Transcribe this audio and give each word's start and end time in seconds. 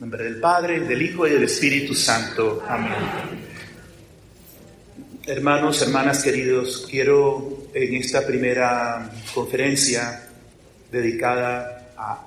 Nombre 0.00 0.24
del 0.24 0.40
Padre, 0.40 0.80
del 0.80 1.02
Hijo 1.02 1.26
y 1.26 1.32
del 1.32 1.44
Espíritu 1.44 1.94
Santo. 1.94 2.64
Amén. 2.66 2.94
Hermanos, 5.26 5.82
hermanas 5.82 6.24
queridos, 6.24 6.86
quiero 6.90 7.66
en 7.74 7.96
esta 7.96 8.26
primera 8.26 9.10
conferencia 9.34 10.26
dedicada 10.90 11.92
a 11.98 12.26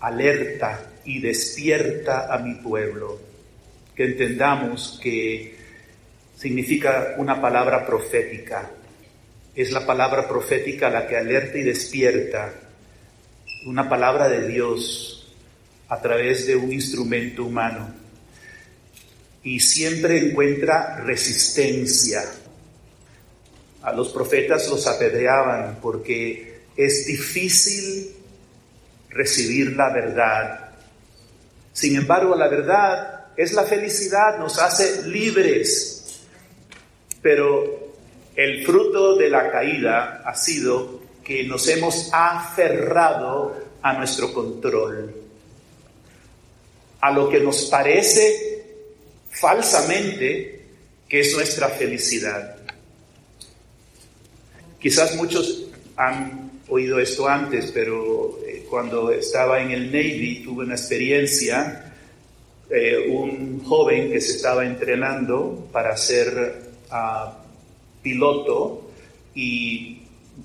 alerta 0.00 0.92
y 1.04 1.20
despierta 1.20 2.34
a 2.34 2.38
mi 2.38 2.54
pueblo, 2.54 3.20
que 3.94 4.04
entendamos 4.04 4.98
que 5.02 5.58
significa 6.34 7.16
una 7.18 7.38
palabra 7.38 7.84
profética. 7.84 8.70
Es 9.54 9.72
la 9.72 9.84
palabra 9.84 10.26
profética 10.26 10.88
la 10.88 11.06
que 11.06 11.18
alerta 11.18 11.58
y 11.58 11.64
despierta, 11.64 12.50
una 13.66 13.86
palabra 13.90 14.26
de 14.26 14.48
Dios 14.48 15.23
a 15.88 16.00
través 16.00 16.46
de 16.46 16.56
un 16.56 16.72
instrumento 16.72 17.44
humano. 17.44 17.94
Y 19.42 19.60
siempre 19.60 20.30
encuentra 20.30 21.02
resistencia. 21.04 22.24
A 23.82 23.92
los 23.92 24.08
profetas 24.08 24.68
los 24.68 24.86
apedreaban 24.86 25.78
porque 25.82 26.62
es 26.76 27.06
difícil 27.06 28.14
recibir 29.10 29.76
la 29.76 29.92
verdad. 29.92 30.70
Sin 31.72 31.96
embargo, 31.96 32.34
la 32.34 32.48
verdad 32.48 33.26
es 33.36 33.52
la 33.52 33.64
felicidad, 33.64 34.38
nos 34.38 34.58
hace 34.58 35.06
libres. 35.08 36.20
Pero 37.20 37.94
el 38.36 38.64
fruto 38.64 39.16
de 39.16 39.28
la 39.28 39.50
caída 39.50 40.22
ha 40.24 40.34
sido 40.34 41.02
que 41.22 41.44
nos 41.44 41.66
hemos 41.68 42.10
aferrado 42.12 43.56
a 43.82 43.92
nuestro 43.94 44.32
control, 44.32 45.14
a 47.04 47.10
lo 47.10 47.28
que 47.28 47.38
nos 47.38 47.66
parece 47.66 48.64
falsamente 49.28 50.64
que 51.06 51.20
es 51.20 51.34
nuestra 51.34 51.68
felicidad. 51.68 52.56
Quizás 54.80 55.14
muchos 55.14 55.66
han 55.96 56.62
oído 56.66 56.98
esto 56.98 57.28
antes, 57.28 57.70
pero 57.72 58.38
eh, 58.46 58.64
cuando 58.70 59.10
estaba 59.10 59.60
en 59.60 59.72
el 59.72 59.92
Navy 59.92 60.44
tuve 60.46 60.64
una 60.64 60.76
experiencia, 60.76 61.92
eh, 62.70 63.06
un 63.10 63.62
joven 63.62 64.10
que 64.10 64.22
se 64.22 64.36
estaba 64.36 64.64
entrenando 64.64 65.68
para 65.70 65.94
ser 65.98 66.62
ah, 66.90 67.36
piloto 68.02 68.90
y 69.34 70.00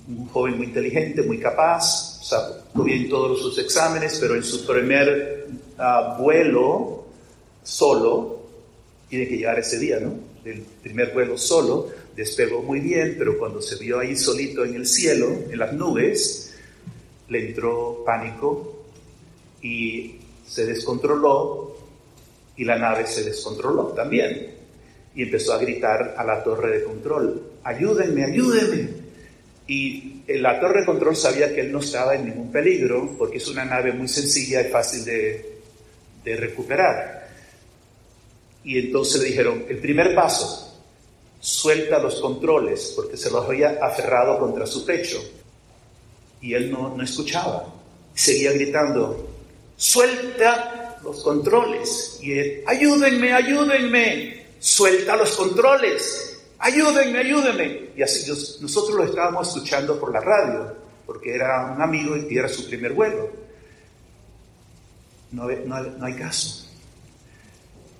un 0.08 0.26
joven 0.26 0.58
muy 0.58 0.66
inteligente, 0.66 1.22
muy 1.22 1.38
capaz, 1.38 2.22
sacó 2.22 2.82
bien 2.82 3.08
todos 3.08 3.40
sus 3.40 3.58
exámenes, 3.58 4.18
pero 4.20 4.34
en 4.34 4.44
su 4.44 4.66
primer 4.66 5.40
ah, 5.80 6.16
vuelo 6.18 7.04
solo, 7.62 8.40
tiene 9.08 9.26
que 9.26 9.36
llegar 9.38 9.58
ese 9.58 9.78
día, 9.78 9.98
¿no? 9.98 10.14
El 10.44 10.62
primer 10.82 11.12
vuelo 11.12 11.36
solo, 11.36 11.88
despegó 12.14 12.62
muy 12.62 12.80
bien, 12.80 13.16
pero 13.18 13.38
cuando 13.38 13.60
se 13.60 13.76
vio 13.76 13.98
ahí 13.98 14.16
solito 14.16 14.64
en 14.64 14.74
el 14.74 14.86
cielo, 14.86 15.28
en 15.50 15.58
las 15.58 15.72
nubes, 15.72 16.54
le 17.28 17.48
entró 17.48 18.02
pánico 18.04 18.84
y 19.62 20.16
se 20.46 20.66
descontroló 20.66 21.76
y 22.56 22.64
la 22.64 22.78
nave 22.78 23.06
se 23.06 23.24
descontroló 23.24 23.88
también. 23.88 24.54
Y 25.14 25.22
empezó 25.24 25.54
a 25.54 25.58
gritar 25.58 26.14
a 26.16 26.24
la 26.24 26.42
torre 26.42 26.78
de 26.78 26.84
control, 26.84 27.42
ayúdenme, 27.64 28.24
ayúdenme. 28.24 28.88
Y 29.66 30.22
la 30.28 30.58
torre 30.58 30.80
de 30.80 30.86
control 30.86 31.16
sabía 31.16 31.54
que 31.54 31.60
él 31.60 31.72
no 31.72 31.80
estaba 31.80 32.14
en 32.14 32.26
ningún 32.26 32.50
peligro 32.50 33.14
porque 33.18 33.38
es 33.38 33.48
una 33.48 33.64
nave 33.64 33.92
muy 33.92 34.08
sencilla 34.08 34.62
y 34.62 34.70
fácil 34.70 35.04
de, 35.04 35.49
de 36.24 36.36
recuperar. 36.36 37.28
Y 38.64 38.78
entonces 38.78 39.22
le 39.22 39.28
dijeron, 39.28 39.64
el 39.68 39.78
primer 39.78 40.14
paso, 40.14 40.70
suelta 41.40 41.98
los 41.98 42.20
controles 42.20 42.92
porque 42.94 43.16
se 43.16 43.30
los 43.30 43.44
había 43.44 43.78
aferrado 43.82 44.38
contra 44.38 44.66
su 44.66 44.84
pecho. 44.84 45.22
Y 46.42 46.54
él 46.54 46.70
no, 46.70 46.94
no 46.96 47.02
escuchaba. 47.02 47.66
Seguía 48.14 48.52
gritando, 48.52 49.28
suelta 49.76 50.98
los 51.02 51.22
controles. 51.22 52.18
Y 52.22 52.32
él, 52.32 52.62
ayúdenme, 52.66 53.32
ayúdenme, 53.32 54.46
suelta 54.58 55.16
los 55.16 55.36
controles, 55.36 56.38
ayúdenme, 56.58 57.18
ayúdenme. 57.18 57.90
Y 57.96 58.02
así 58.02 58.30
nosotros 58.60 58.96
lo 58.96 59.04
estábamos 59.04 59.48
escuchando 59.48 59.98
por 59.98 60.12
la 60.12 60.20
radio, 60.20 60.74
porque 61.06 61.34
era 61.34 61.72
un 61.74 61.82
amigo 61.82 62.16
y 62.16 62.36
era 62.36 62.48
su 62.48 62.68
primer 62.68 62.92
vuelo. 62.92 63.30
No, 65.32 65.46
hay 65.46 66.14
caso. 66.14 66.66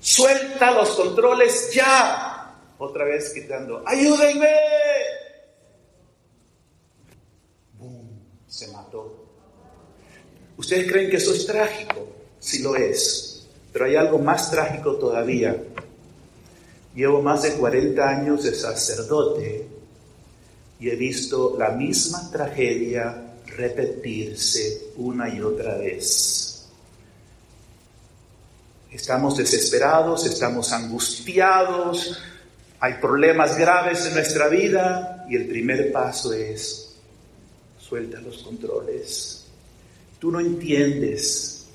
Suelta 0.00 0.70
los 0.72 0.91
controles 0.91 1.72
ya 1.72 2.56
otra 2.78 3.04
vez 3.04 3.32
gritando, 3.34 3.82
ayúdenme. 3.86 4.48
¡Bum! 7.78 8.08
Se 8.48 8.68
mató. 8.68 9.26
¿Ustedes 10.56 10.91
creen 10.91 11.10
que 11.10 11.16
eso 11.16 11.32
es 11.32 11.46
trágico? 11.46 12.08
Sí 12.38 12.62
lo 12.62 12.74
es. 12.74 13.47
Pero 13.72 13.84
hay 13.84 13.97
algo 13.97 14.18
más 14.18 14.50
trágico 14.50 14.97
todavía. 14.97 15.56
Llevo 16.94 17.22
más 17.22 17.42
de 17.42 17.52
40 17.54 18.08
años 18.08 18.42
de 18.42 18.54
sacerdote 18.54 19.66
y 20.80 20.88
he 20.88 20.97
visto 20.97 21.56
la 21.58 21.70
misma 21.70 22.30
tragedia 22.30 23.36
repetirse 23.47 24.92
una 24.97 25.32
y 25.32 25.41
otra 25.41 25.76
vez. 25.76 26.49
Estamos 28.90 29.36
desesperados, 29.36 30.26
estamos 30.26 30.72
angustiados, 30.72 32.20
hay 32.80 32.94
problemas 32.94 33.56
graves 33.56 34.06
en 34.06 34.14
nuestra 34.14 34.48
vida 34.48 35.26
y 35.28 35.36
el 35.36 35.46
primer 35.46 35.92
paso 35.92 36.32
es 36.32 36.96
suelta 37.78 38.20
los 38.20 38.38
controles. 38.38 39.44
Tú 40.18 40.30
no 40.30 40.40
entiendes, 40.40 41.66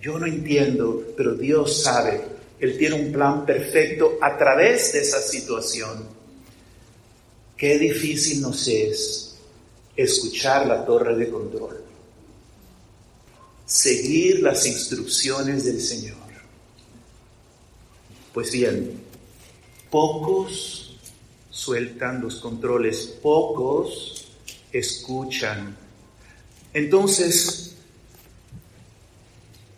yo 0.00 0.18
no 0.18 0.26
entiendo, 0.26 1.02
pero 1.16 1.34
Dios 1.34 1.82
sabe. 1.82 2.20
Él 2.60 2.76
tiene 2.78 2.96
un 2.96 3.12
plan 3.12 3.44
perfecto 3.44 4.18
a 4.20 4.36
través 4.36 4.92
de 4.92 5.00
esa 5.00 5.20
situación. 5.20 6.06
Qué 7.56 7.78
difícil 7.78 8.40
nos 8.40 8.66
es 8.68 9.36
escuchar 9.96 10.66
la 10.66 10.84
torre 10.84 11.16
de 11.16 11.28
control, 11.28 11.82
seguir 13.68 14.40
las 14.42 14.66
instrucciones 14.66 15.64
del 15.64 15.80
Señor. 15.80 16.16
Pues 18.34 18.50
bien, 18.50 19.08
Pocos 19.90 20.98
sueltan 21.50 22.20
los 22.20 22.36
controles, 22.40 23.06
pocos 23.22 24.28
escuchan. 24.70 25.76
Entonces, 26.74 27.74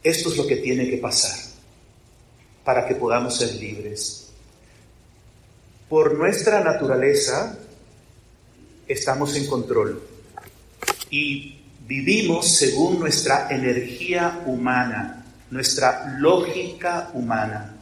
esto 0.02 0.30
es 0.30 0.36
lo 0.36 0.46
que 0.48 0.56
tiene 0.56 0.90
que 0.90 0.96
pasar 0.96 1.38
para 2.64 2.88
que 2.88 2.96
podamos 2.96 3.36
ser 3.36 3.54
libres. 3.54 4.30
Por 5.88 6.18
nuestra 6.18 6.62
naturaleza 6.62 7.56
estamos 8.88 9.36
en 9.36 9.46
control 9.46 10.02
y 11.08 11.59
vivimos 11.90 12.56
según 12.56 13.00
nuestra 13.00 13.48
energía 13.50 14.44
humana, 14.46 15.24
nuestra 15.50 16.16
lógica 16.20 17.10
humana 17.14 17.74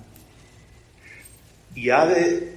y 1.74 1.90
ha 1.90 2.06
de 2.06 2.54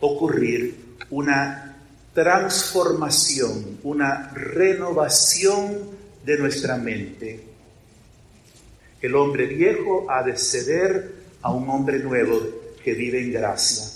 ocurrir 0.00 0.98
una 1.08 1.78
transformación, 2.12 3.78
una 3.82 4.28
renovación 4.34 5.88
de 6.22 6.36
nuestra 6.36 6.76
mente. 6.76 7.46
El 9.00 9.14
hombre 9.14 9.46
viejo 9.46 10.04
ha 10.10 10.22
de 10.22 10.36
ceder 10.36 11.14
a 11.40 11.50
un 11.50 11.66
hombre 11.70 11.98
nuevo 12.00 12.42
que 12.84 12.92
vive 12.92 13.22
en 13.22 13.32
gracia. 13.32 13.86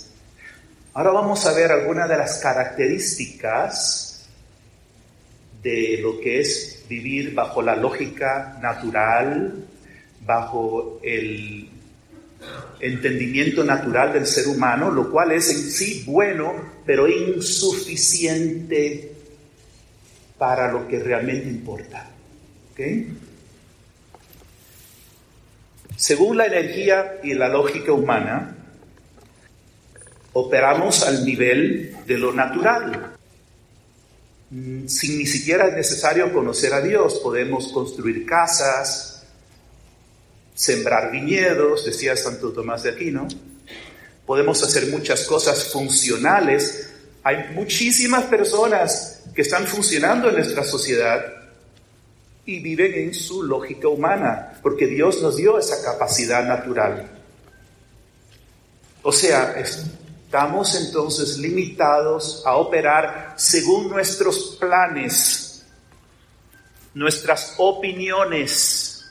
Ahora 0.95 1.11
vamos 1.11 1.45
a 1.45 1.53
ver 1.53 1.71
algunas 1.71 2.09
de 2.09 2.17
las 2.17 2.39
características 2.39 4.27
de 5.61 5.99
lo 6.01 6.19
que 6.19 6.39
es 6.39 6.74
vivir 6.87 7.33
bajo 7.33 7.61
la 7.61 7.75
lógica 7.75 8.57
natural, 8.61 9.65
bajo 10.25 10.99
el 11.03 11.69
entendimiento 12.79 13.63
natural 13.63 14.13
del 14.13 14.25
ser 14.25 14.47
humano, 14.47 14.91
lo 14.91 15.09
cual 15.09 15.31
es 15.31 15.49
en 15.49 15.71
sí 15.71 16.03
bueno, 16.05 16.53
pero 16.85 17.07
insuficiente 17.07 19.11
para 20.37 20.71
lo 20.71 20.87
que 20.87 20.99
realmente 20.99 21.49
importa. 21.49 22.07
Según 25.95 26.37
la 26.37 26.45
energía 26.45 27.19
y 27.23 27.33
la 27.33 27.47
lógica 27.47 27.93
humana, 27.93 28.55
operamos 30.33 31.07
al 31.07 31.25
nivel 31.25 31.95
de 32.05 32.17
lo 32.17 32.33
natural. 32.33 33.14
Mm, 34.49 34.87
sin 34.87 35.17
ni 35.17 35.25
siquiera 35.25 35.67
es 35.67 35.73
necesario 35.73 36.31
conocer 36.31 36.73
a 36.73 36.81
Dios, 36.81 37.19
podemos 37.23 37.71
construir 37.73 38.25
casas, 38.25 39.23
sembrar 40.53 41.11
viñedos, 41.11 41.85
decía 41.85 42.15
Santo 42.15 42.51
Tomás 42.51 42.83
de 42.83 42.91
Aquino. 42.91 43.27
Podemos 44.25 44.63
hacer 44.63 44.87
muchas 44.87 45.25
cosas 45.25 45.65
funcionales. 45.65 46.89
Hay 47.23 47.53
muchísimas 47.53 48.25
personas 48.25 49.23
que 49.33 49.41
están 49.41 49.67
funcionando 49.67 50.29
en 50.29 50.35
nuestra 50.35 50.63
sociedad 50.63 51.23
y 52.45 52.59
viven 52.59 52.93
en 52.93 53.13
su 53.13 53.43
lógica 53.43 53.87
humana, 53.87 54.59
porque 54.61 54.87
Dios 54.87 55.21
nos 55.21 55.35
dio 55.35 55.57
esa 55.57 55.83
capacidad 55.83 56.45
natural. 56.47 57.09
O 59.01 59.11
sea, 59.11 59.55
estamos 60.25 60.75
entonces 60.75 61.37
limitados 61.37 62.43
a 62.45 62.55
operar 62.55 63.35
según 63.37 63.89
nuestros 63.89 64.57
planes, 64.59 65.65
nuestras 66.93 67.53
opiniones. 67.57 69.09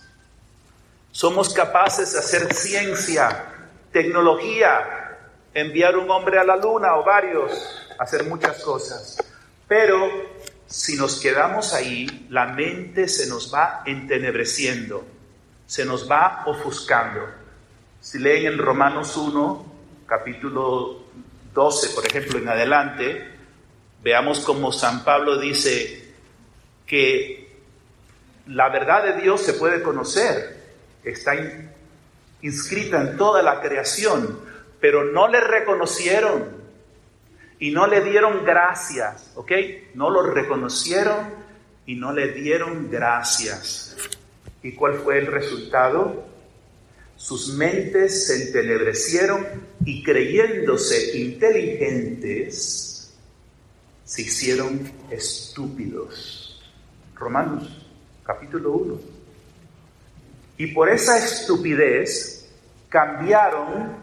Somos 1.12 1.54
capaces 1.54 2.12
de 2.12 2.18
hacer 2.18 2.52
ciencia, 2.52 3.46
tecnología, 3.92 5.18
enviar 5.54 5.96
un 5.96 6.10
hombre 6.10 6.40
a 6.40 6.44
la 6.44 6.56
luna 6.56 6.96
o 6.96 7.04
varios, 7.04 7.52
hacer 7.98 8.24
muchas 8.24 8.60
cosas. 8.62 9.16
Pero 9.68 10.10
si 10.66 10.96
nos 10.96 11.20
quedamos 11.20 11.72
ahí, 11.72 12.26
la 12.28 12.46
mente 12.46 13.06
se 13.06 13.28
nos 13.28 13.54
va 13.54 13.82
entenebreciendo, 13.86 15.06
se 15.66 15.84
nos 15.86 16.10
va 16.10 16.42
ofuscando. 16.46 17.20
Si 18.00 18.18
leen 18.18 18.46
en 18.46 18.58
Romanos 18.58 19.16
1, 19.16 19.73
capítulo 20.06 21.04
12, 21.52 21.94
por 21.94 22.06
ejemplo, 22.06 22.38
en 22.38 22.48
adelante, 22.48 23.28
veamos 24.02 24.40
cómo 24.40 24.72
San 24.72 25.04
Pablo 25.04 25.38
dice 25.38 26.14
que 26.86 27.48
la 28.48 28.68
verdad 28.68 29.04
de 29.04 29.22
Dios 29.22 29.40
se 29.40 29.54
puede 29.54 29.82
conocer, 29.82 30.62
está 31.02 31.34
inscrita 32.42 33.00
en 33.00 33.16
toda 33.16 33.42
la 33.42 33.60
creación, 33.60 34.40
pero 34.80 35.04
no 35.04 35.28
le 35.28 35.40
reconocieron 35.40 36.62
y 37.58 37.70
no 37.70 37.86
le 37.86 38.02
dieron 38.02 38.44
gracias, 38.44 39.32
¿ok? 39.34 39.52
No 39.94 40.10
lo 40.10 40.22
reconocieron 40.22 41.32
y 41.86 41.94
no 41.94 42.12
le 42.12 42.32
dieron 42.32 42.90
gracias. 42.90 43.96
¿Y 44.62 44.72
cuál 44.72 44.94
fue 44.94 45.18
el 45.18 45.26
resultado? 45.26 46.33
Sus 47.16 47.54
mentes 47.54 48.26
se 48.26 48.46
entenebrecieron 48.46 49.46
y 49.84 50.02
creyéndose 50.02 51.16
inteligentes, 51.18 53.14
se 54.04 54.22
hicieron 54.22 54.90
estúpidos. 55.10 56.62
Romanos 57.14 57.86
capítulo 58.24 58.72
1. 58.72 59.00
Y 60.58 60.68
por 60.68 60.88
esa 60.88 61.18
estupidez 61.18 62.46
cambiaron 62.88 63.96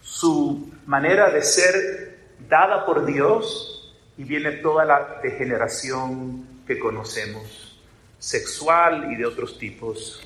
su 0.00 0.70
manera 0.86 1.30
de 1.30 1.42
ser 1.42 2.18
dada 2.48 2.84
por 2.84 3.06
Dios 3.06 3.94
y 4.18 4.24
viene 4.24 4.52
toda 4.52 4.84
la 4.84 5.20
degeneración 5.22 6.62
que 6.66 6.78
conocemos, 6.78 7.80
sexual 8.18 9.12
y 9.12 9.16
de 9.16 9.26
otros 9.26 9.58
tipos. 9.58 10.20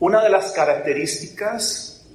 Una 0.00 0.24
de 0.24 0.30
las 0.30 0.52
características 0.52 2.06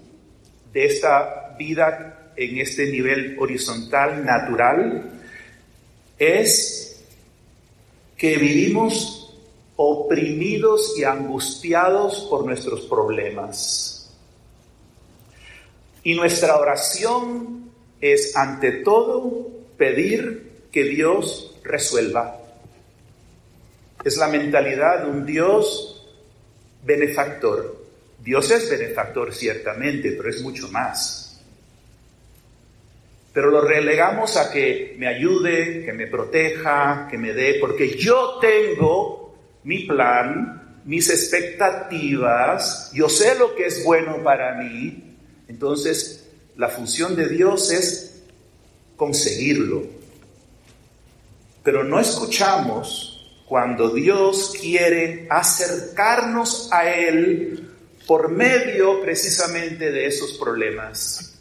de 0.74 0.86
esta 0.86 1.56
vida 1.58 2.32
en 2.36 2.58
este 2.58 2.88
nivel 2.88 3.38
horizontal, 3.40 4.26
natural, 4.26 5.12
es 6.18 7.06
que 8.18 8.38
vivimos 8.38 9.38
oprimidos 9.76 10.98
y 10.98 11.04
angustiados 11.04 12.28
por 12.28 12.44
nuestros 12.44 12.82
problemas. 12.88 14.12
Y 16.04 16.16
nuestra 16.16 16.58
oración 16.58 17.70
es 18.02 18.36
ante 18.36 18.72
todo 18.84 19.48
pedir 19.78 20.64
que 20.72 20.86
Dios 20.86 21.56
resuelva. 21.64 22.42
Es 24.04 24.18
la 24.18 24.28
mentalidad 24.28 25.04
de 25.04 25.10
un 25.10 25.26
Dios 25.26 25.96
benefactor. 26.86 27.75
Dios 28.26 28.50
es 28.50 28.68
benefactor 28.72 29.32
ciertamente, 29.36 30.14
pero 30.14 30.32
es 30.32 30.42
mucho 30.42 30.68
más. 30.70 31.40
Pero 33.32 33.52
lo 33.52 33.62
relegamos 33.62 34.36
a 34.36 34.52
que 34.52 34.96
me 34.98 35.08
ayude, 35.08 35.86
que 35.86 35.94
me 35.94 36.08
proteja, 36.08 37.08
que 37.10 37.20
me 37.20 37.34
dé, 37.34 37.58
porque 37.62 37.96
yo 37.96 38.40
tengo 38.42 39.38
mi 39.64 39.84
plan, 39.84 40.82
mis 40.86 41.08
expectativas, 41.12 42.90
yo 42.96 43.10
sé 43.10 43.38
lo 43.38 43.56
que 43.56 43.68
es 43.68 43.84
bueno 43.84 44.24
para 44.24 44.56
mí, 44.56 45.18
entonces 45.48 46.28
la 46.56 46.70
función 46.70 47.16
de 47.16 47.30
Dios 47.30 47.72
es 47.72 48.24
conseguirlo. 48.96 49.84
Pero 51.64 51.84
no 51.84 52.00
escuchamos 52.00 53.44
cuando 53.46 53.90
Dios 53.90 54.56
quiere 54.60 55.28
acercarnos 55.30 56.70
a 56.72 56.90
Él 56.90 57.65
por 58.08 58.30
medio 58.30 59.02
precisamente 59.02 59.92
de 59.92 60.06
esos 60.06 60.34
problemas. 60.34 61.40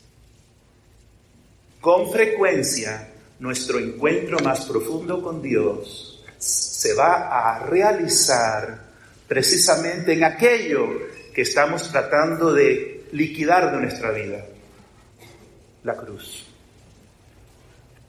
Con 1.81 2.11
frecuencia, 2.11 3.11
nuestro 3.41 3.79
encuentro 3.79 4.39
más 4.41 4.65
profundo 4.65 5.23
con 5.23 5.43
Dios 5.43 6.25
se 6.39 6.95
va 6.95 7.29
a 7.29 7.67
realizar 7.67 8.85
precisamente 9.29 10.13
en 10.13 10.25
aquello 10.25 10.89
que 11.35 11.43
estamos 11.43 11.91
tratando 11.91 12.53
de 12.53 13.07
liquidar 13.13 13.73
de 13.73 13.81
nuestra 13.81 14.11
vida 14.11 14.45
la 15.83 15.95
cruz. 15.97 16.47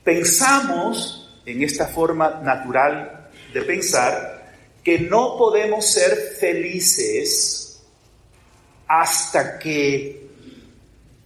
Pensamos 0.04 1.42
en 1.46 1.63
esta 1.63 1.88
forma 1.88 2.42
natural 2.44 3.30
de 3.54 3.62
pensar 3.63 4.54
que 4.84 5.00
no 5.00 5.38
podemos 5.38 5.86
ser 5.86 6.36
felices 6.40 7.64
hasta 8.87 9.59
que 9.59 10.27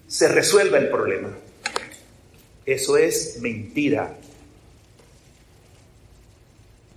se 0.07 0.27
resuelva 0.27 0.77
el 0.77 0.89
problema. 0.89 1.29
Eso 2.65 2.97
es 2.97 3.39
mentira. 3.41 4.15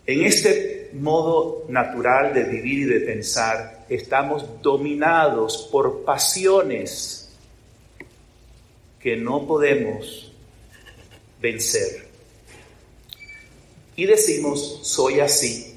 En 0.06 0.24
este 0.24 0.90
modo 0.94 1.64
natural 1.68 2.34
de 2.34 2.44
vivir 2.44 2.80
y 2.80 2.84
de 2.84 3.00
pensar, 3.00 3.86
estamos 3.88 4.62
dominados 4.62 5.68
por 5.70 6.04
pasiones 6.04 7.30
que 9.00 9.16
no 9.16 9.46
podemos 9.46 10.32
vencer. 11.40 12.08
Y 13.96 14.06
decimos, 14.06 14.80
soy 14.82 15.20
así. 15.20 15.71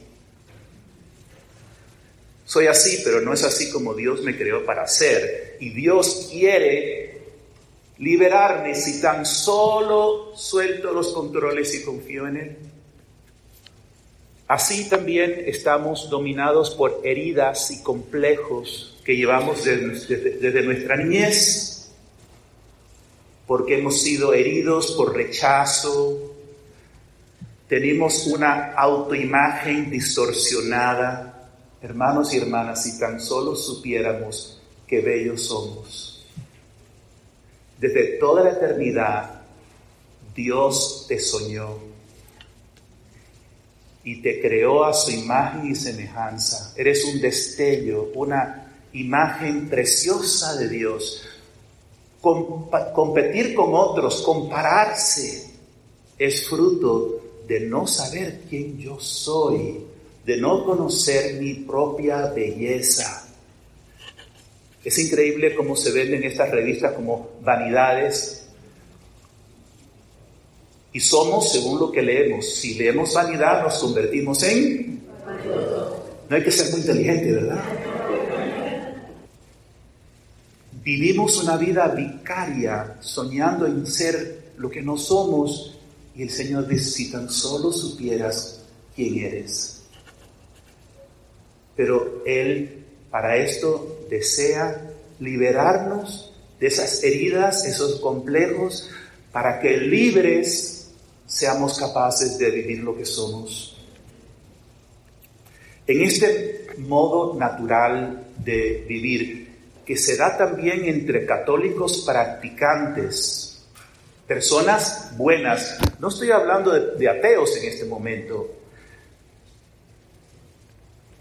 Soy 2.46 2.68
así, 2.68 3.02
pero 3.04 3.22
no 3.22 3.34
es 3.34 3.44
así 3.44 3.72
como 3.72 3.94
Dios 3.94 4.22
me 4.22 4.38
creó 4.38 4.66
para 4.66 4.88
ser. 4.88 5.58
Y 5.60 5.70
Dios 5.72 6.30
quiere 6.32 7.20
liberarme 7.98 8.76
si 8.76 9.02
tan 9.02 9.26
solo 9.26 10.36
suelto 10.36 10.94
los 10.94 11.14
controles 11.14 11.74
y 11.74 11.84
confío 11.84 12.28
en 12.28 12.38
Él. 12.38 12.58
Así 14.48 14.88
también 14.88 15.44
estamos 15.48 16.10
dominados 16.10 16.72
por 16.76 17.02
heridas 17.04 17.72
y 17.72 17.82
complejos 17.82 18.96
que 19.04 19.16
llevamos 19.16 19.64
desde, 19.64 20.62
nuestra 20.62 20.98
niñez 20.98 21.76
porque 23.48 23.78
hemos 23.78 24.02
sido 24.02 24.34
heridos 24.34 24.94
por 24.94 25.16
rechazo, 25.16 26.34
tenemos 27.68 28.26
una 28.28 28.74
autoimagen 28.74 29.90
distorsionada. 29.90 31.35
Hermanos 31.86 32.34
y 32.34 32.38
hermanas, 32.38 32.82
si 32.82 32.98
tan 32.98 33.22
solo 33.22 33.56
supiéramos 33.56 34.60
qué 34.88 35.02
bellos 35.02 35.44
somos. 35.44 36.26
Desde 37.80 38.18
toda 38.18 38.44
la 38.44 38.54
eternidad, 38.54 39.44
Dios 40.36 41.06
te 41.08 41.20
soñó 41.20 41.78
y 44.04 44.20
te 44.20 44.42
creó 44.42 44.84
a 44.84 44.96
su 44.96 45.12
imagen 45.12 45.68
y 45.68 45.76
semejanza. 45.76 46.74
Eres 46.76 47.06
un 47.06 47.22
destello, 47.22 48.10
una 48.16 48.80
imagen 48.94 49.70
preciosa 49.70 50.56
de 50.56 50.68
Dios 50.68 51.22
competir 52.20 53.54
con 53.54 53.76
otros, 53.76 54.24
compararse, 54.24 55.52
es 56.18 56.48
fruto 56.48 57.44
de 57.48 57.60
no 57.60 57.86
saber 57.86 58.42
quién 58.50 58.76
yo 58.80 59.00
soy, 59.00 59.86
de 60.26 60.38
no 60.38 60.66
conocer 60.66 61.36
mi 61.36 61.54
propia 61.54 62.28
belleza. 62.28 63.28
Es 64.84 64.98
increíble 65.00 65.56
cómo 65.56 65.76
se 65.76 65.92
venden 65.92 66.24
estas 66.24 66.52
revistas 66.52 66.94
como 66.94 67.32
vanidades. 67.42 68.48
Y 70.94 71.00
somos 71.00 71.52
según 71.52 71.80
lo 71.80 71.92
que 71.92 72.02
leemos. 72.02 72.54
Si 72.56 72.76
leemos 72.76 73.14
vanidad, 73.14 73.64
nos 73.64 73.80
convertimos 73.80 74.42
en... 74.44 75.04
No 76.30 76.36
hay 76.36 76.44
que 76.44 76.52
ser 76.52 76.72
muy 76.72 76.82
inteligente, 76.82 77.32
¿verdad? 77.32 77.64
vivimos 80.86 81.42
una 81.42 81.58
vida 81.58 81.88
vicaria, 81.88 82.98
soñando 83.02 83.66
en 83.66 83.88
ser 83.88 84.54
lo 84.58 84.70
que 84.70 84.84
no 84.84 84.96
somos, 84.96 85.80
y 86.16 86.22
el 86.22 86.30
Señor 86.30 86.68
dice, 86.68 86.92
si 86.92 87.12
tan 87.12 87.28
solo 87.30 87.72
supieras 87.72 88.62
quién 88.96 89.18
eres. 89.18 89.75
Pero 91.76 92.24
Él 92.26 92.84
para 93.10 93.38
esto 93.38 94.06
desea 94.10 94.92
liberarnos 95.20 96.34
de 96.60 96.68
esas 96.68 97.04
heridas, 97.04 97.66
esos 97.66 98.00
complejos, 98.00 98.90
para 99.32 99.60
que 99.60 99.78
libres 99.78 100.92
seamos 101.26 101.80
capaces 101.80 102.38
de 102.38 102.52
vivir 102.52 102.80
lo 102.80 102.96
que 102.96 103.06
somos. 103.06 103.78
En 105.88 106.02
este 106.02 106.68
modo 106.78 107.36
natural 107.36 108.28
de 108.38 108.86
vivir, 108.88 109.46
que 109.86 109.96
se 109.96 110.18
da 110.18 110.36
también 110.36 110.86
entre 110.86 111.26
católicos 111.26 112.04
practicantes, 112.06 113.64
personas 114.28 115.16
buenas, 115.16 115.78
no 116.00 116.08
estoy 116.08 116.32
hablando 116.32 116.72
de, 116.72 117.10
ateos 117.10 117.56
en 117.58 117.66
este 117.66 117.86
momento, 117.86 118.50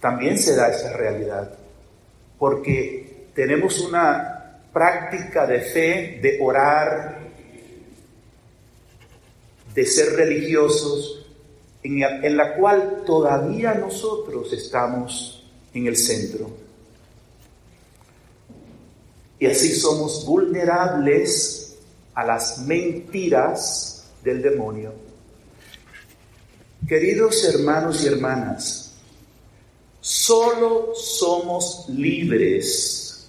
también 0.05 0.37
se 0.37 0.55
da 0.55 0.69
esa 0.69 0.93
realidad, 0.93 1.51
porque 2.39 3.29
tenemos 3.35 3.81
una 3.81 4.61
práctica 4.71 5.47
de 5.47 5.61
fe, 5.63 6.19
de 6.21 6.39
orar, 6.43 7.21
de 9.75 9.87
ser 9.87 10.13
religiosos, 10.13 11.27
en, 11.83 12.37
la 12.37 12.55
cual 12.55 13.03
todavía 13.07 13.73
nosotros 13.73 14.53
estamos 14.53 15.43
en 15.73 15.87
el 15.87 15.97
centro. 15.97 16.51
Y 19.39 19.47
así 19.47 19.75
somos 19.75 20.27
vulnerables 20.27 21.77
a 22.13 22.27
las 22.27 22.59
mentiras 22.59 24.05
del 24.23 24.43
demonio. 24.43 24.93
Queridos 26.87 27.43
hermanos 27.45 28.05
y 28.05 28.09
hermanas, 28.09 28.84
solo 30.05 30.95
somos 30.95 31.87
libres 31.89 33.27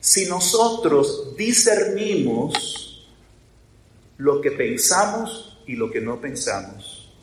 si 0.00 0.26
nosotros 0.26 1.36
discernimos 1.36 3.06
lo 4.16 4.40
que 4.40 4.50
pensamos 4.50 5.62
y 5.68 5.76
lo 5.76 5.88
que 5.88 6.00
no 6.00 6.20
pensamos. 6.20 7.14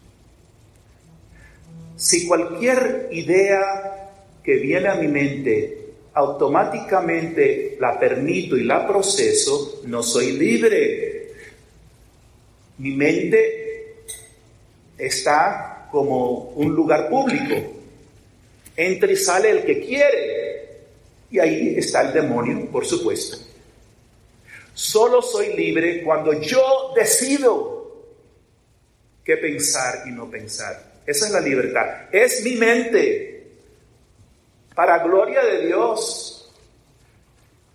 Si 1.98 2.26
cualquier 2.30 3.10
idea 3.12 4.14
que 4.42 4.56
viene 4.56 4.88
a 4.88 4.96
mi 4.96 5.10
mente 5.10 5.96
automáticamente 6.14 7.76
la 7.78 8.00
permito 8.00 8.56
y 8.56 8.64
la 8.64 8.88
proceso, 8.88 9.82
no 9.86 10.02
soy 10.02 10.32
libre. 10.32 11.34
Mi 12.78 12.92
mente 12.92 14.06
está 14.98 15.90
como 15.92 16.52
un 16.52 16.74
lugar 16.74 17.10
público. 17.10 17.75
Entra 18.76 19.12
y 19.12 19.16
sale 19.16 19.50
el 19.50 19.66
que 19.66 19.80
quiere. 19.80 20.80
Y 21.32 21.40
ahí 21.40 21.76
está 21.78 22.02
el 22.02 22.14
demonio, 22.14 22.70
por 22.72 22.86
supuesto. 22.86 23.38
Solo 24.74 25.22
soy 25.22 25.56
libre 25.56 26.04
cuando 26.04 26.34
yo 26.34 26.94
decido 26.96 27.76
qué 29.24 29.38
pensar 29.38 30.04
y 30.06 30.12
no 30.12 30.30
pensar. 30.30 30.96
Esa 31.06 31.28
es 31.28 31.32
la 31.32 31.40
libertad. 31.40 32.10
Es 32.12 32.44
mi 32.44 32.56
mente 32.56 33.48
para 34.76 35.00
gloria 35.00 35.44
de 35.44 35.68
Dios. 35.68 36.52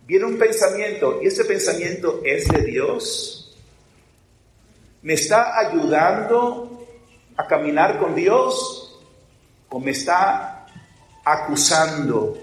Viene 0.07 0.25
un 0.27 0.39
pensamiento 0.39 1.21
y 1.23 1.29
ese 1.29 1.45
pensamiento 1.45 2.21
es 2.25 2.49
de 2.49 2.63
Dios. 2.63 3.57
¿Me 5.03 5.15
está 5.15 5.59
ayudando 5.59 6.87
a 7.37 7.47
caminar 7.47 7.99
con 7.99 8.15
Dios 8.15 9.01
o 9.71 9.81
me 9.81 9.93
está 9.93 10.50
acusando? 11.33 12.39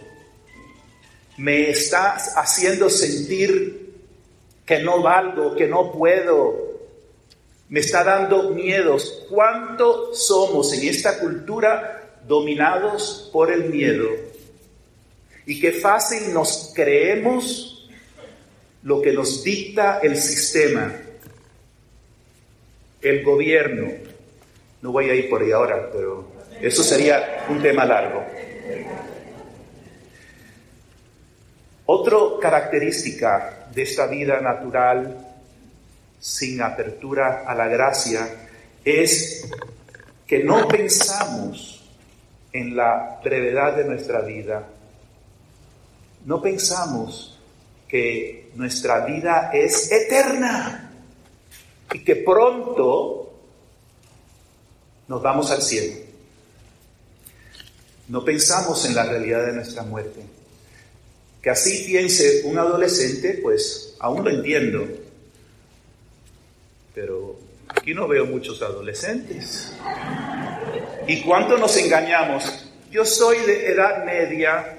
¿Me 1.38 1.70
está 1.70 2.16
haciendo 2.36 2.90
sentir 2.90 3.96
que 4.66 4.80
no 4.80 5.02
valgo, 5.02 5.56
que 5.56 5.68
no 5.68 5.92
puedo? 5.92 6.68
me 7.70 7.80
está 7.80 8.04
dando 8.04 8.52
miedos. 8.52 9.26
¿Cuánto 9.30 10.14
somos 10.14 10.74
en 10.74 10.88
esta 10.88 11.20
cultura 11.20 12.20
dominados 12.28 13.30
por 13.32 13.52
el 13.52 13.66
miedo? 13.66 14.08
Y 15.46 15.60
qué 15.60 15.72
fácil 15.72 16.34
nos 16.34 16.72
creemos 16.76 17.90
lo 18.84 19.02
que 19.02 19.12
nos 19.14 19.44
dicta 19.44 20.00
el 20.02 20.16
sistema, 20.18 20.94
el 23.02 23.24
gobierno. 23.24 23.92
No 24.82 24.92
voy 24.92 25.10
a 25.10 25.16
ir 25.16 25.30
por 25.30 25.42
ahí 25.42 25.52
ahora, 25.52 25.90
pero 25.92 26.28
eso 26.62 26.84
sería 26.84 27.46
un 27.50 27.62
tema 27.62 27.86
largo. 27.86 28.26
Otra 31.86 32.18
característica 32.42 33.68
de 33.74 33.82
esta 33.82 34.08
vida 34.08 34.42
natural 34.42 35.26
sin 36.20 36.62
apertura 36.62 37.44
a 37.46 37.56
la 37.56 37.68
gracia 37.68 38.28
es 38.84 39.50
que 40.26 40.44
no 40.44 40.68
pensamos 40.68 41.86
en 42.52 42.76
la 42.76 43.20
brevedad 43.24 43.76
de 43.76 43.86
nuestra 43.86 44.22
vida 44.22 44.68
no 46.28 46.42
pensamos 46.42 47.40
que 47.88 48.52
nuestra 48.56 49.06
vida 49.06 49.50
es 49.54 49.90
eterna 49.90 50.92
y 51.94 52.04
que 52.04 52.18
pronto 52.18 53.32
nos 55.08 55.22
vamos 55.22 55.50
al 55.52 55.62
cielo. 55.62 55.96
No 58.08 58.24
pensamos 58.24 58.86
en 58.86 58.96
la 58.96 59.04
realidad 59.04 59.46
de 59.46 59.54
nuestra 59.54 59.84
muerte. 59.84 60.22
Que 61.42 61.50
así 61.50 61.84
piense 61.86 62.42
un 62.46 62.58
adolescente, 62.58 63.40
pues 63.42 63.96
aún 64.00 64.24
lo 64.24 64.30
entiendo. 64.30 64.88
Pero 66.96 67.40
aquí 67.68 67.94
no 67.94 68.08
veo 68.08 68.26
muchos 68.26 68.62
adolescentes. 68.62 69.74
¿Y 71.08 71.22
cuánto 71.22 71.58
nos 71.58 71.76
engañamos? 71.78 72.66
Yo 72.92 73.06
soy 73.06 73.38
de 73.46 73.72
edad 73.72 74.06
media, 74.06 74.78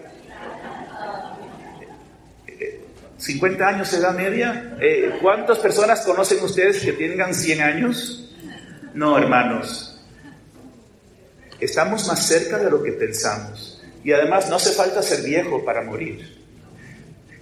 50 3.19 3.67
años 3.67 3.93
edad 3.93 4.15
media. 4.15 4.77
Eh, 4.81 5.19
¿Cuántas 5.21 5.59
personas 5.59 6.01
conocen 6.03 6.43
ustedes 6.43 6.81
que 6.81 6.93
tengan 6.93 7.35
100 7.35 7.61
años? 7.61 8.31
No, 8.95 9.19
hermanos. 9.19 9.88
Estamos 11.61 12.07
más 12.07 12.27
cerca 12.27 12.59
de 12.59 12.71
lo 12.71 12.83
que 12.83 12.93
pensamos. 12.93 13.83
Y 14.05 14.13
además 14.13 14.49
no 14.49 14.57
hace 14.57 14.71
falta 14.71 15.03
ser 15.03 15.23
viejo 15.23 15.65
para 15.65 15.83
morir. 15.83 16.39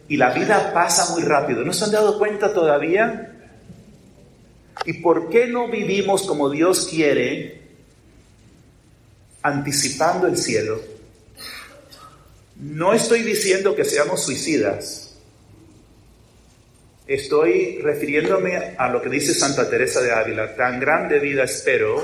Y 0.08 0.16
la 0.16 0.30
vida 0.30 0.72
pasa 0.72 1.12
muy 1.12 1.22
rápido. 1.22 1.64
¿No 1.64 1.72
se 1.72 1.84
han 1.84 1.90
dado 1.90 2.18
cuenta 2.18 2.52
todavía? 2.52 3.32
¿Y 4.84 4.94
por 4.94 5.28
qué 5.28 5.46
no 5.46 5.68
vivimos 5.68 6.22
como 6.22 6.48
Dios 6.48 6.86
quiere, 6.88 7.60
anticipando 9.42 10.26
el 10.26 10.36
cielo? 10.36 10.80
No 12.56 12.94
estoy 12.94 13.22
diciendo 13.22 13.74
que 13.74 13.84
seamos 13.84 14.24
suicidas. 14.24 15.14
Estoy 17.06 17.78
refiriéndome 17.82 18.74
a 18.78 18.88
lo 18.88 19.02
que 19.02 19.08
dice 19.08 19.34
Santa 19.34 19.68
Teresa 19.68 20.00
de 20.00 20.12
Ávila, 20.12 20.56
tan 20.56 20.80
grande 20.80 21.20
vida 21.20 21.44
espero 21.44 22.02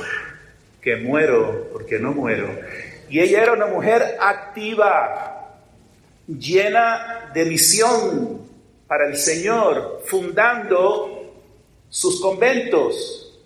que 0.83 0.97
muero 0.97 1.69
porque 1.73 1.99
no 1.99 2.13
muero. 2.13 2.49
Y 3.09 3.21
ella 3.21 3.43
era 3.43 3.53
una 3.53 3.67
mujer 3.67 4.17
activa, 4.21 5.59
llena 6.27 7.31
de 7.33 7.45
misión 7.45 8.49
para 8.89 9.07
el 9.07 9.17
Señor, 9.17 10.03
fundando 10.05 11.33
sus 11.89 12.21
conventos. 12.21 13.39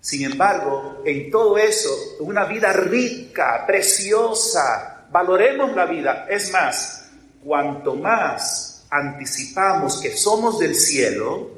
Sin 0.00 0.24
embargo, 0.24 1.02
en 1.04 1.30
todo 1.30 1.56
eso, 1.56 1.90
una 2.20 2.44
vida 2.44 2.72
rica, 2.72 3.64
preciosa, 3.66 5.06
valoremos 5.10 5.74
la 5.76 5.86
vida. 5.86 6.26
Es 6.28 6.50
más, 6.52 7.10
cuanto 7.44 7.94
más 7.94 8.86
anticipamos 8.90 10.00
que 10.00 10.16
somos 10.16 10.58
del 10.58 10.74
cielo, 10.74 11.57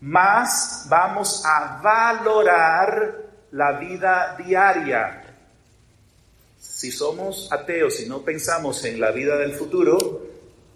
más 0.00 0.86
vamos 0.88 1.42
a 1.44 1.80
valorar 1.82 3.16
la 3.52 3.78
vida 3.78 4.36
diaria. 4.38 5.24
Si 6.58 6.90
somos 6.90 7.50
ateos 7.52 8.00
y 8.00 8.08
no 8.08 8.22
pensamos 8.22 8.84
en 8.84 9.00
la 9.00 9.10
vida 9.10 9.36
del 9.36 9.52
futuro, 9.52 10.26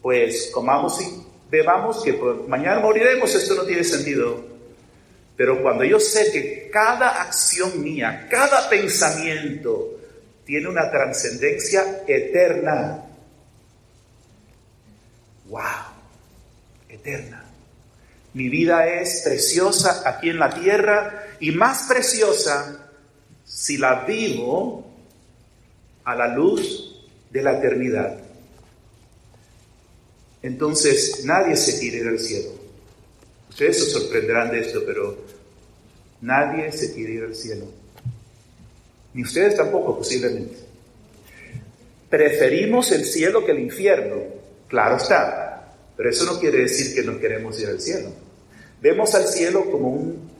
pues 0.00 0.50
comamos 0.52 1.00
y 1.00 1.26
bebamos 1.50 2.02
que 2.02 2.12
mañana 2.48 2.80
moriremos, 2.80 3.34
esto 3.34 3.54
no 3.54 3.64
tiene 3.64 3.84
sentido. 3.84 4.52
Pero 5.36 5.62
cuando 5.62 5.84
yo 5.84 5.98
sé 5.98 6.30
que 6.32 6.70
cada 6.70 7.22
acción 7.22 7.82
mía, 7.82 8.26
cada 8.30 8.68
pensamiento 8.68 9.98
tiene 10.44 10.68
una 10.68 10.90
trascendencia 10.90 12.02
eterna, 12.06 13.04
eterna. 16.88 17.41
Mi 18.34 18.48
vida 18.48 18.86
es 18.88 19.22
preciosa 19.22 20.02
aquí 20.06 20.30
en 20.30 20.38
la 20.38 20.50
tierra 20.50 21.36
y 21.40 21.50
más 21.52 21.84
preciosa 21.88 22.90
si 23.44 23.76
la 23.76 24.04
vivo 24.04 24.86
a 26.04 26.14
la 26.14 26.28
luz 26.28 27.06
de 27.30 27.42
la 27.42 27.58
eternidad. 27.58 28.18
Entonces 30.42 31.24
nadie 31.24 31.56
se 31.56 31.84
ir 31.84 32.08
al 32.08 32.18
cielo. 32.18 32.50
Ustedes 33.50 33.84
se 33.84 33.90
sorprenderán 33.90 34.50
de 34.50 34.60
esto, 34.60 34.82
pero 34.86 35.24
nadie 36.22 36.72
se 36.72 36.94
quiere 36.94 37.12
ir 37.12 37.24
al 37.24 37.34
cielo. 37.34 37.66
Ni 39.14 39.22
ustedes 39.22 39.56
tampoco, 39.56 39.98
posiblemente. 39.98 40.56
Preferimos 42.08 42.90
el 42.92 43.04
cielo 43.04 43.44
que 43.44 43.52
el 43.52 43.60
infierno, 43.60 44.16
claro 44.68 44.96
está, 44.96 45.51
pero 45.96 46.11
eso 46.11 46.25
no 46.25 46.38
quiere 46.38 46.58
decir 46.58 46.94
que 46.94 47.02
no 47.02 47.18
queremos 47.18 47.61
ir 47.61 47.68
al 47.68 47.80
cielo. 47.80 48.11
Vemos 48.80 49.14
al 49.14 49.26
cielo 49.28 49.70
como 49.70 49.88
un, 49.90 50.30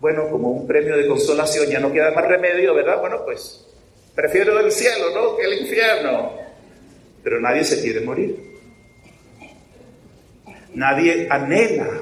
bueno, 0.00 0.28
como 0.30 0.50
un 0.50 0.66
premio 0.66 0.96
de 0.96 1.06
consolación, 1.06 1.68
ya 1.68 1.78
no 1.78 1.92
queda 1.92 2.10
más 2.12 2.26
remedio, 2.26 2.74
¿verdad? 2.74 3.00
Bueno, 3.00 3.24
pues 3.24 3.64
prefiero 4.14 4.58
el 4.58 4.72
cielo, 4.72 5.10
¿no? 5.14 5.36
Que 5.36 5.44
el 5.44 5.62
infierno. 5.62 6.32
Pero 7.22 7.40
nadie 7.40 7.64
se 7.64 7.80
quiere 7.80 8.00
morir. 8.00 8.52
Nadie 10.74 11.28
anhela, 11.30 12.00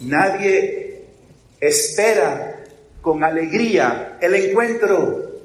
nadie 0.00 1.04
espera 1.60 2.64
con 3.00 3.22
alegría 3.22 4.18
el 4.20 4.34
encuentro. 4.34 5.40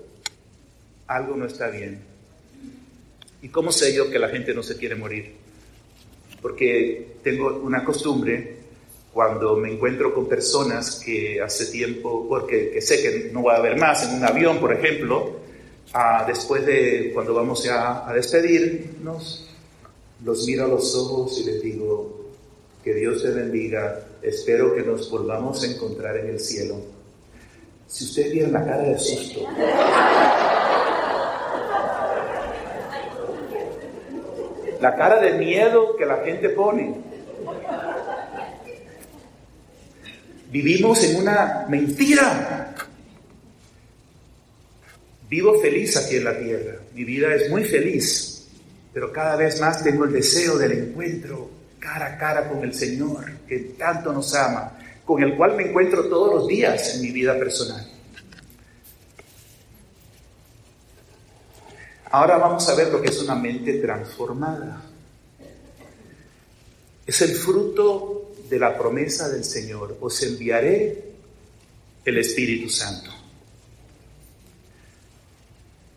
Algo 1.07 1.35
no 1.35 1.45
está 1.45 1.69
bien. 1.69 2.01
¿Y 3.41 3.49
cómo 3.49 3.71
sé 3.71 3.93
yo 3.93 4.09
que 4.09 4.19
la 4.19 4.29
gente 4.29 4.53
no 4.53 4.63
se 4.63 4.77
quiere 4.77 4.95
morir? 4.95 5.35
Porque 6.41 7.17
tengo 7.23 7.59
una 7.63 7.83
costumbre 7.83 8.57
cuando 9.13 9.57
me 9.57 9.73
encuentro 9.73 10.13
con 10.13 10.27
personas 10.27 11.01
que 11.03 11.41
hace 11.41 11.65
tiempo, 11.67 12.25
porque 12.27 12.81
sé 12.81 13.01
que 13.01 13.29
no 13.31 13.43
va 13.43 13.55
a 13.55 13.57
haber 13.57 13.77
más 13.77 14.07
en 14.07 14.15
un 14.15 14.23
avión, 14.23 14.59
por 14.59 14.73
ejemplo, 14.73 15.35
ah, 15.93 16.23
después 16.25 16.65
de 16.65 17.11
cuando 17.13 17.33
vamos 17.33 17.63
ya 17.63 18.07
a 18.07 18.13
despedirnos, 18.13 19.49
los 20.23 20.47
miro 20.47 20.65
a 20.65 20.67
los 20.67 20.95
ojos 20.95 21.39
y 21.39 21.43
les 21.43 21.61
digo, 21.61 22.21
que 22.83 22.93
Dios 22.93 23.21
te 23.21 23.31
bendiga. 23.31 24.07
Espero 24.21 24.75
que 24.75 24.81
nos 24.81 25.09
volvamos 25.09 25.63
a 25.63 25.67
encontrar 25.67 26.17
en 26.17 26.29
el 26.29 26.39
cielo. 26.39 26.77
Si 27.87 28.05
ustedes 28.05 28.31
vieron 28.31 28.53
la 28.53 28.65
cara 28.65 28.83
de 28.83 28.99
susto. 28.99 29.41
La 34.81 34.95
cara 34.95 35.21
de 35.21 35.33
miedo 35.33 35.95
que 35.95 36.05
la 36.05 36.17
gente 36.25 36.49
pone. 36.49 36.95
Vivimos 40.51 41.03
en 41.03 41.17
una 41.17 41.65
mentira. 41.69 42.75
Vivo 45.29 45.59
feliz 45.61 45.95
aquí 45.95 46.17
en 46.17 46.23
la 46.25 46.37
tierra. 46.37 46.75
Mi 46.93 47.05
vida 47.05 47.33
es 47.33 47.49
muy 47.49 47.63
feliz. 47.63 48.49
Pero 48.93 49.13
cada 49.13 49.37
vez 49.37 49.61
más 49.61 49.83
tengo 49.83 50.03
el 50.03 50.11
deseo 50.11 50.57
del 50.57 50.71
encuentro 50.73 51.61
cara 51.81 52.13
a 52.13 52.17
cara 52.17 52.47
con 52.47 52.63
el 52.63 52.73
Señor, 52.73 53.25
que 53.47 53.57
tanto 53.77 54.13
nos 54.13 54.33
ama, 54.35 54.77
con 55.03 55.21
el 55.21 55.35
cual 55.35 55.55
me 55.57 55.63
encuentro 55.63 56.07
todos 56.07 56.33
los 56.33 56.47
días 56.47 56.95
en 56.95 57.01
mi 57.01 57.11
vida 57.11 57.37
personal. 57.37 57.90
Ahora 62.11 62.37
vamos 62.37 62.67
a 62.67 62.75
ver 62.75 62.89
lo 62.89 63.01
que 63.01 63.09
es 63.09 63.21
una 63.21 63.35
mente 63.35 63.75
transformada. 63.75 64.81
Es 67.07 67.21
el 67.21 67.35
fruto 67.35 68.33
de 68.49 68.59
la 68.59 68.77
promesa 68.77 69.29
del 69.29 69.45
Señor. 69.45 69.97
Os 70.01 70.21
enviaré 70.23 71.11
el 72.03 72.17
Espíritu 72.17 72.69
Santo, 72.69 73.09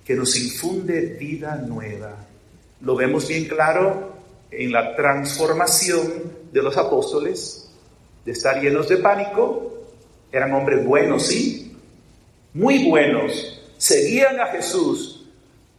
que 0.05 0.14
nos 0.14 0.37
infunde 0.37 1.00
vida 1.18 1.57
nueva. 1.57 2.14
Lo 2.83 2.94
vemos 2.94 3.27
bien 3.27 3.46
claro 3.46 4.14
en 4.53 4.70
la 4.70 4.94
transformación 4.94 6.33
de 6.53 6.62
los 6.62 6.77
apóstoles, 6.77 7.70
de 8.24 8.33
estar 8.33 8.62
llenos 8.62 8.88
de 8.88 8.98
pánico, 8.98 9.74
eran 10.31 10.53
hombres 10.53 10.85
buenos, 10.85 11.27
sí, 11.27 11.77
muy 12.53 12.88
buenos, 12.88 13.61
seguían 13.79 14.38
a 14.40 14.46
Jesús, 14.46 15.13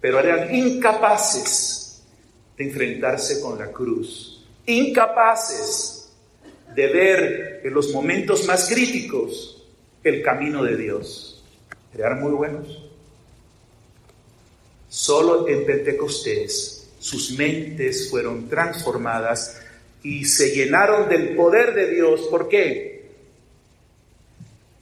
pero 0.06 0.20
eran 0.20 0.54
incapaces 0.54 2.04
de 2.56 2.63
enfrentarse 2.63 3.41
con 3.41 3.58
la 3.58 3.72
cruz, 3.72 4.46
incapaces 4.68 6.10
de 6.76 6.88
ver 6.89 7.62
en 7.63 7.74
los 7.74 7.91
momentos 7.91 8.46
más 8.46 8.70
críticos 8.70 9.63
el 10.04 10.22
camino 10.22 10.63
de 10.63 10.78
Dios. 10.78 11.44
Eran 11.91 12.22
muy 12.22 12.34
buenos. 12.34 12.88
Solo 14.88 15.48
en 15.48 15.65
Pentecostés 15.65 16.88
sus 17.00 17.32
mentes 17.32 18.08
fueron 18.08 18.48
transformadas 18.48 19.60
y 20.04 20.26
se 20.26 20.52
llenaron 20.52 21.10
del 21.10 21.36
poder 21.36 21.74
de 21.74 21.89
Dios. 21.89 22.28
¿Por 22.30 22.48
qué? 22.48 23.10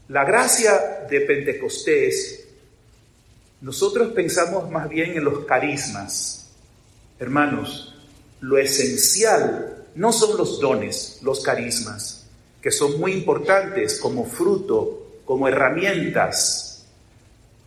La 0.10 0.26
gracia 0.26 1.08
de 1.10 1.22
Pentecostés, 1.22 2.43
nosotros 3.64 4.12
pensamos 4.14 4.70
más 4.70 4.88
bien 4.90 5.18
en 5.18 5.24
los 5.24 5.46
carismas. 5.46 6.50
Hermanos, 7.18 7.96
lo 8.42 8.58
esencial 8.58 9.86
no 9.96 10.12
son 10.14 10.38
los 10.38 10.60
dones, 10.60 11.20
los 11.22 11.42
carismas, 11.42 12.26
que 12.62 12.72
son 12.72 13.00
muy 13.00 13.14
importantes 13.14 14.00
como 14.00 14.26
fruto, 14.26 15.22
como 15.26 15.48
herramientas 15.48 16.74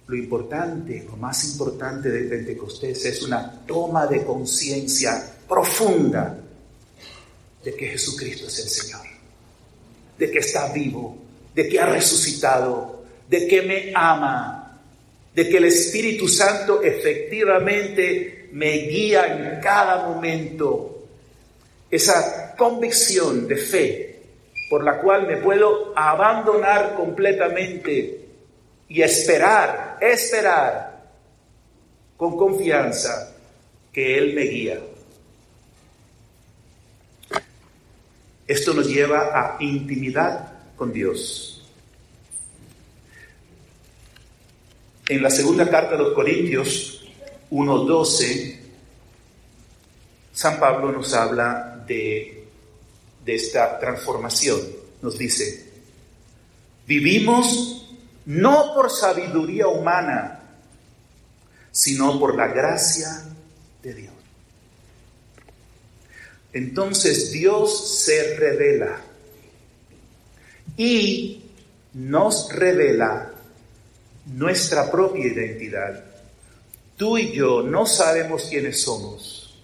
lo 0.06 0.14
importante, 0.14 1.04
lo 1.04 1.16
más 1.16 1.44
importante 1.50 2.10
de 2.10 2.28
Pentecostés 2.28 3.04
es 3.06 3.22
una 3.22 3.62
toma 3.66 4.06
de 4.06 4.24
conciencia 4.24 5.38
profunda 5.48 6.38
de 7.64 7.74
que 7.74 7.88
Jesucristo 7.88 8.46
es 8.46 8.58
el 8.60 8.68
Señor, 8.68 9.06
de 10.16 10.30
que 10.30 10.38
está 10.38 10.72
vivo, 10.72 11.18
de 11.52 11.68
que 11.68 11.80
ha 11.80 11.86
resucitado, 11.86 13.02
de 13.28 13.48
que 13.48 13.62
me 13.62 13.92
ama, 13.92 14.65
de 15.36 15.46
que 15.50 15.58
el 15.58 15.66
Espíritu 15.66 16.28
Santo 16.28 16.82
efectivamente 16.82 18.48
me 18.52 18.72
guía 18.72 19.26
en 19.26 19.60
cada 19.60 20.08
momento. 20.08 21.04
Esa 21.90 22.56
convicción 22.56 23.46
de 23.46 23.56
fe 23.58 24.22
por 24.70 24.82
la 24.82 24.98
cual 24.98 25.26
me 25.26 25.36
puedo 25.36 25.92
abandonar 25.94 26.94
completamente 26.94 28.24
y 28.88 29.02
esperar, 29.02 29.98
esperar 30.00 31.04
con 32.16 32.34
confianza 32.34 33.36
que 33.92 34.16
Él 34.16 34.34
me 34.34 34.42
guía. 34.42 34.80
Esto 38.46 38.72
nos 38.72 38.88
lleva 38.88 39.38
a 39.38 39.62
intimidad 39.62 40.50
con 40.76 40.94
Dios. 40.94 41.55
En 45.08 45.22
la 45.22 45.30
segunda 45.30 45.70
carta 45.70 45.92
de 45.92 45.98
los 46.02 46.14
Corintios 46.14 47.04
1.12, 47.50 48.58
San 50.32 50.58
Pablo 50.58 50.90
nos 50.90 51.14
habla 51.14 51.84
de, 51.86 52.44
de 53.24 53.34
esta 53.34 53.78
transformación. 53.78 54.60
Nos 55.02 55.16
dice, 55.16 55.70
vivimos 56.88 57.88
no 58.24 58.74
por 58.74 58.90
sabiduría 58.90 59.68
humana, 59.68 60.40
sino 61.70 62.18
por 62.18 62.34
la 62.34 62.48
gracia 62.48 63.22
de 63.82 63.94
Dios. 63.94 64.14
Entonces 66.52 67.30
Dios 67.30 68.00
se 68.02 68.36
revela 68.36 69.00
y 70.76 71.44
nos 71.92 72.52
revela 72.52 73.35
nuestra 74.26 74.90
propia 74.90 75.26
identidad. 75.26 76.04
Tú 76.96 77.18
y 77.18 77.32
yo 77.32 77.62
no 77.62 77.86
sabemos 77.86 78.46
quiénes 78.48 78.80
somos 78.80 79.54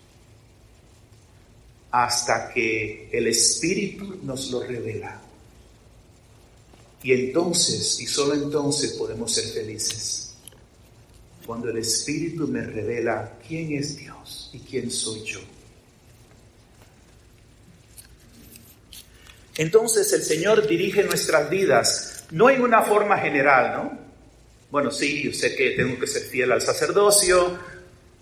hasta 1.90 2.52
que 2.52 3.10
el 3.12 3.26
Espíritu 3.26 4.18
nos 4.22 4.50
lo 4.50 4.62
revela. 4.62 5.20
Y 7.02 7.12
entonces, 7.12 8.00
y 8.00 8.06
solo 8.06 8.34
entonces 8.34 8.92
podemos 8.92 9.32
ser 9.32 9.44
felices. 9.46 10.34
Cuando 11.44 11.68
el 11.68 11.78
Espíritu 11.78 12.46
me 12.46 12.62
revela 12.62 13.38
quién 13.46 13.72
es 13.72 13.96
Dios 13.96 14.50
y 14.52 14.60
quién 14.60 14.90
soy 14.90 15.24
yo. 15.24 15.40
Entonces 19.56 20.12
el 20.12 20.22
Señor 20.22 20.66
dirige 20.66 21.02
nuestras 21.02 21.50
vidas, 21.50 22.24
no 22.30 22.48
en 22.48 22.62
una 22.62 22.82
forma 22.82 23.18
general, 23.18 23.72
¿no? 23.74 24.11
Bueno, 24.72 24.90
sí, 24.90 25.22
yo 25.22 25.34
sé 25.34 25.54
que 25.54 25.72
tengo 25.72 25.98
que 26.00 26.06
ser 26.06 26.22
fiel 26.22 26.50
al 26.50 26.62
sacerdocio, 26.62 27.58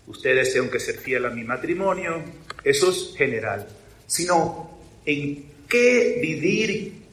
ustedes 0.07 0.51
tengo 0.51 0.69
que 0.69 0.81
ser 0.81 0.97
fiel 0.97 1.25
a 1.25 1.29
mi 1.29 1.45
matrimonio, 1.45 2.21
eso 2.61 2.89
es 2.89 3.13
general, 3.15 3.65
sino 4.05 4.69
en 5.05 5.49
qué 5.69 6.19
vivir, 6.21 7.03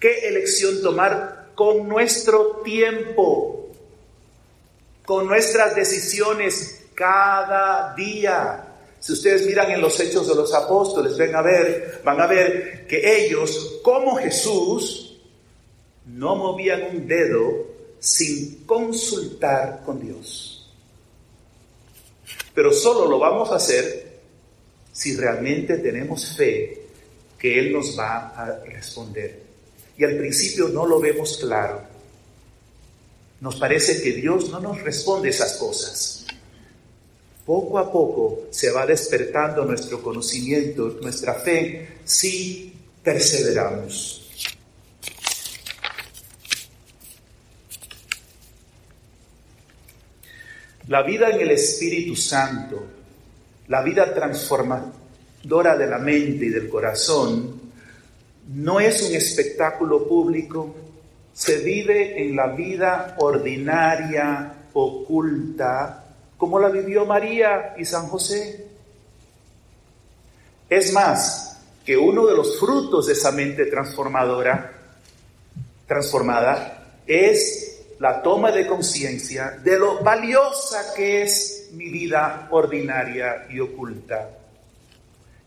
qué 0.00 0.26
elección 0.26 0.82
tomar 0.82 1.52
con 1.54 1.88
nuestro 1.88 2.62
tiempo, 2.64 3.70
con 5.06 5.28
nuestras 5.28 5.76
decisiones 5.76 6.86
cada 6.96 7.94
día. 7.94 8.74
Si 8.98 9.12
ustedes 9.12 9.46
miran 9.46 9.70
en 9.70 9.82
los 9.82 10.00
hechos 10.00 10.26
de 10.26 10.34
los 10.34 10.52
apóstoles, 10.52 11.16
ven 11.16 11.36
a 11.36 11.42
ver, 11.42 12.00
van 12.04 12.20
a 12.20 12.26
ver 12.26 12.88
que 12.88 13.24
ellos, 13.24 13.78
como 13.84 14.16
Jesús, 14.16 15.20
no 16.06 16.34
movían 16.34 16.82
un 16.90 17.06
dedo 17.06 17.73
sin 18.04 18.66
consultar 18.66 19.82
con 19.82 19.98
Dios. 19.98 20.70
Pero 22.54 22.70
solo 22.70 23.08
lo 23.08 23.18
vamos 23.18 23.50
a 23.50 23.56
hacer 23.56 24.20
si 24.92 25.16
realmente 25.16 25.78
tenemos 25.78 26.36
fe 26.36 26.82
que 27.38 27.58
Él 27.58 27.72
nos 27.72 27.98
va 27.98 28.28
a 28.28 28.62
responder. 28.66 29.42
Y 29.96 30.04
al 30.04 30.18
principio 30.18 30.68
no 30.68 30.84
lo 30.86 31.00
vemos 31.00 31.38
claro. 31.38 31.80
Nos 33.40 33.56
parece 33.56 34.02
que 34.02 34.12
Dios 34.12 34.50
no 34.50 34.60
nos 34.60 34.82
responde 34.82 35.30
esas 35.30 35.54
cosas. 35.54 36.26
Poco 37.46 37.78
a 37.78 37.90
poco 37.90 38.48
se 38.50 38.70
va 38.70 38.84
despertando 38.84 39.64
nuestro 39.64 40.02
conocimiento, 40.02 40.98
nuestra 41.00 41.34
fe, 41.34 42.00
si 42.04 42.74
perseveramos. 43.02 44.23
La 50.88 51.02
vida 51.02 51.30
en 51.30 51.40
el 51.40 51.50
Espíritu 51.50 52.14
Santo, 52.14 52.84
la 53.68 53.82
vida 53.82 54.12
transformadora 54.12 55.76
de 55.76 55.86
la 55.86 55.98
mente 55.98 56.46
y 56.46 56.50
del 56.50 56.68
corazón, 56.68 57.60
no 58.54 58.80
es 58.80 59.02
un 59.02 59.14
espectáculo 59.14 60.06
público, 60.06 60.74
se 61.32 61.58
vive 61.58 62.22
en 62.22 62.36
la 62.36 62.48
vida 62.48 63.16
ordinaria, 63.18 64.52
oculta, 64.74 66.04
como 66.36 66.60
la 66.60 66.68
vivió 66.68 67.06
María 67.06 67.74
y 67.78 67.84
San 67.84 68.06
José. 68.08 68.66
Es 70.68 70.92
más, 70.92 71.54
que 71.84 71.96
uno 71.96 72.26
de 72.26 72.34
los 72.34 72.58
frutos 72.58 73.06
de 73.06 73.12
esa 73.12 73.30
mente 73.30 73.66
transformadora, 73.66 74.72
transformada, 75.86 77.02
es 77.06 77.73
la 77.98 78.22
toma 78.22 78.50
de 78.50 78.66
conciencia 78.66 79.58
de 79.62 79.78
lo 79.78 80.02
valiosa 80.02 80.94
que 80.94 81.22
es 81.22 81.70
mi 81.72 81.90
vida 81.90 82.48
ordinaria 82.50 83.46
y 83.50 83.60
oculta 83.60 84.30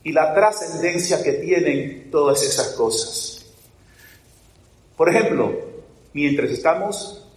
y 0.03 0.13
la 0.13 0.33
trascendencia 0.33 1.21
que 1.21 1.33
tienen 1.33 2.09
todas 2.09 2.41
esas 2.41 2.69
cosas. 2.69 3.45
Por 4.95 5.09
ejemplo, 5.09 5.53
mientras 6.13 6.49
estamos 6.49 7.27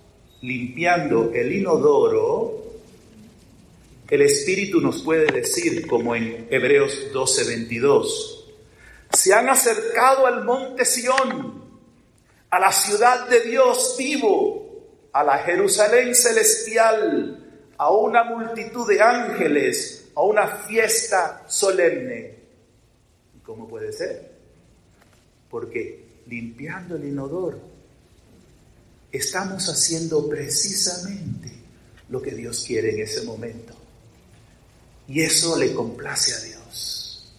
limpiando 0.43 1.33
el 1.35 1.53
inodoro, 1.53 2.63
el 4.09 4.23
Espíritu 4.23 4.81
nos 4.81 5.03
puede 5.03 5.27
decir, 5.33 5.87
como 5.87 6.15
en 6.15 6.47
Hebreos 6.51 7.13
12:22, 7.13 8.45
se 9.13 9.35
han 9.35 9.49
acercado 9.49 10.27
al 10.27 10.45
monte 10.45 10.85
Sión, 10.85 11.65
a 12.51 12.59
la 12.59 12.73
ciudad 12.73 13.29
de 13.29 13.41
Dios 13.41 13.97
vivo, 13.99 14.60
a 15.13 15.25
la 15.25 15.39
Jerusalén 15.39 16.15
celestial, 16.15 17.73
a 17.77 17.91
una 17.91 18.25
multitud 18.25 18.89
de 18.89 19.01
ángeles, 19.01 20.11
a 20.15 20.23
una 20.23 20.47
fiesta 20.47 21.45
solemne. 21.49 22.39
¿Cómo 23.45 23.69
puede 23.69 23.93
ser? 23.93 24.31
Porque 25.51 26.05
limpiando 26.27 26.97
el 26.97 27.05
inodoro, 27.05 27.59
estamos 29.11 29.69
haciendo 29.69 30.29
precisamente 30.29 31.51
lo 32.09 32.23
que 32.23 32.33
Dios 32.33 32.65
quiere 32.67 32.91
en 32.91 33.01
ese 33.01 33.23
momento. 33.23 33.75
Y 35.09 35.23
eso 35.23 35.59
le 35.59 35.75
complace 35.75 36.35
a 36.35 36.41
Dios. 36.41 37.33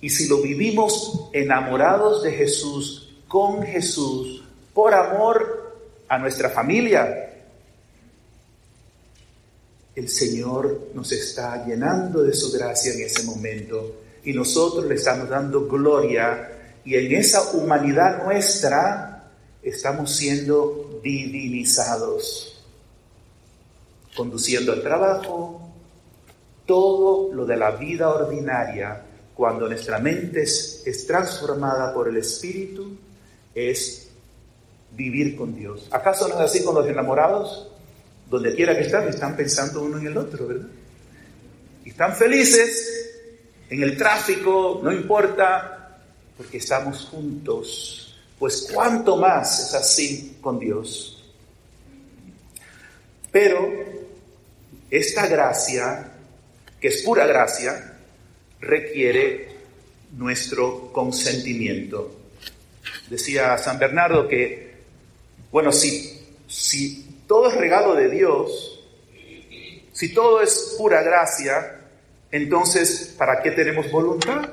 Y 0.00 0.10
si 0.10 0.28
lo 0.28 0.42
vivimos 0.42 1.30
enamorados 1.32 2.22
de 2.22 2.32
Jesús, 2.32 3.14
con 3.26 3.62
Jesús, 3.62 4.44
por 4.74 4.92
amor 4.92 5.63
a 6.14 6.18
nuestra 6.18 6.48
familia. 6.48 7.30
El 9.94 10.08
Señor 10.08 10.90
nos 10.94 11.10
está 11.12 11.64
llenando 11.66 12.22
de 12.22 12.32
su 12.32 12.52
gracia 12.52 12.92
en 12.92 13.02
ese 13.02 13.24
momento 13.24 14.02
y 14.24 14.32
nosotros 14.32 14.86
le 14.86 14.94
estamos 14.94 15.28
dando 15.28 15.66
gloria 15.66 16.50
y 16.84 16.94
en 16.94 17.12
esa 17.14 17.50
humanidad 17.52 18.24
nuestra 18.24 19.30
estamos 19.62 20.14
siendo 20.14 21.00
divinizados, 21.02 22.64
conduciendo 24.16 24.72
el 24.72 24.82
trabajo, 24.82 25.68
todo 26.66 27.32
lo 27.32 27.44
de 27.44 27.56
la 27.56 27.72
vida 27.72 28.08
ordinaria, 28.08 29.02
cuando 29.34 29.68
nuestra 29.68 29.98
mente 29.98 30.42
es, 30.42 30.82
es 30.86 31.06
transformada 31.06 31.92
por 31.92 32.08
el 32.08 32.16
Espíritu, 32.18 32.96
es 33.54 34.03
vivir 34.94 35.36
con 35.36 35.54
Dios. 35.54 35.88
¿Acaso 35.90 36.28
no 36.28 36.34
es 36.34 36.40
así 36.40 36.64
con 36.64 36.74
los 36.74 36.86
enamorados? 36.86 37.68
Donde 38.28 38.54
quiera 38.54 38.74
que 38.76 38.82
están, 38.82 39.08
están 39.08 39.36
pensando 39.36 39.82
uno 39.82 39.98
en 39.98 40.06
el 40.06 40.16
otro, 40.16 40.46
¿verdad? 40.46 40.68
Y 41.84 41.90
están 41.90 42.14
felices 42.16 43.10
en 43.68 43.82
el 43.82 43.96
tráfico, 43.96 44.80
no 44.82 44.92
importa, 44.92 46.00
porque 46.36 46.58
estamos 46.58 47.06
juntos. 47.06 48.14
Pues 48.38 48.68
cuánto 48.72 49.16
más 49.16 49.68
es 49.68 49.74
así 49.74 50.38
con 50.40 50.58
Dios. 50.58 51.22
Pero 53.30 53.68
esta 54.90 55.26
gracia, 55.26 56.12
que 56.80 56.88
es 56.88 57.02
pura 57.02 57.26
gracia, 57.26 57.98
requiere 58.60 59.48
nuestro 60.16 60.92
consentimiento. 60.92 62.20
Decía 63.08 63.58
San 63.58 63.78
Bernardo 63.78 64.28
que 64.28 64.63
bueno, 65.54 65.70
si, 65.70 66.20
si 66.48 67.20
todo 67.28 67.46
es 67.48 67.54
regalo 67.54 67.94
de 67.94 68.08
Dios, 68.08 68.80
si 69.92 70.12
todo 70.12 70.40
es 70.40 70.74
pura 70.76 71.00
gracia, 71.00 71.80
entonces, 72.32 73.14
¿para 73.16 73.40
qué 73.40 73.52
tenemos 73.52 73.88
voluntad? 73.88 74.50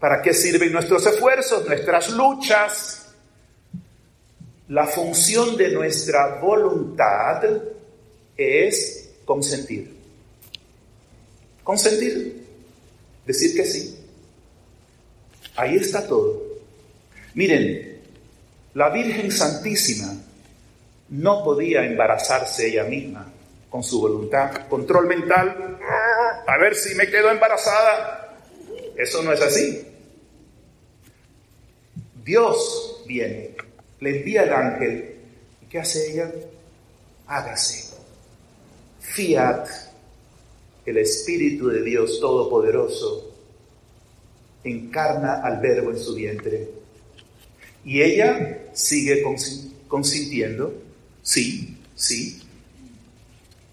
¿Para 0.00 0.20
qué 0.22 0.34
sirven 0.34 0.72
nuestros 0.72 1.06
esfuerzos, 1.06 1.68
nuestras 1.68 2.10
luchas? 2.10 3.14
La 4.66 4.88
función 4.88 5.56
de 5.56 5.70
nuestra 5.70 6.40
voluntad 6.40 7.44
es 8.36 9.10
consentir. 9.24 9.94
Consentir. 11.62 12.44
Decir 13.24 13.54
que 13.54 13.64
sí. 13.64 14.00
Ahí 15.54 15.76
está 15.76 16.04
todo. 16.08 16.42
Miren, 17.34 17.93
la 18.74 18.90
Virgen 18.90 19.30
Santísima 19.30 20.12
no 21.10 21.44
podía 21.44 21.84
embarazarse 21.84 22.68
ella 22.68 22.84
misma 22.84 23.32
con 23.70 23.82
su 23.82 24.00
voluntad. 24.00 24.68
Control 24.68 25.06
mental, 25.06 25.78
a 26.46 26.58
ver 26.58 26.74
si 26.74 26.94
me 26.94 27.08
quedo 27.08 27.30
embarazada. 27.30 28.36
Eso 28.96 29.22
no 29.22 29.32
es 29.32 29.40
así. 29.40 29.86
Dios 32.24 33.04
viene, 33.06 33.54
le 34.00 34.18
envía 34.18 34.42
el 34.42 34.52
ángel. 34.52 35.20
¿Y 35.62 35.66
qué 35.66 35.78
hace 35.78 36.12
ella? 36.12 36.30
Hágase. 37.26 37.94
Fiat, 39.00 39.68
el 40.86 40.98
Espíritu 40.98 41.68
de 41.68 41.82
Dios 41.82 42.18
Todopoderoso, 42.18 43.32
encarna 44.64 45.42
al 45.42 45.60
Verbo 45.60 45.90
en 45.90 45.98
su 45.98 46.14
vientre 46.14 46.84
y 47.84 48.02
ella 48.02 48.58
sigue 48.74 49.22
consintiendo, 49.88 50.74
sí, 51.22 51.78
sí. 51.94 52.42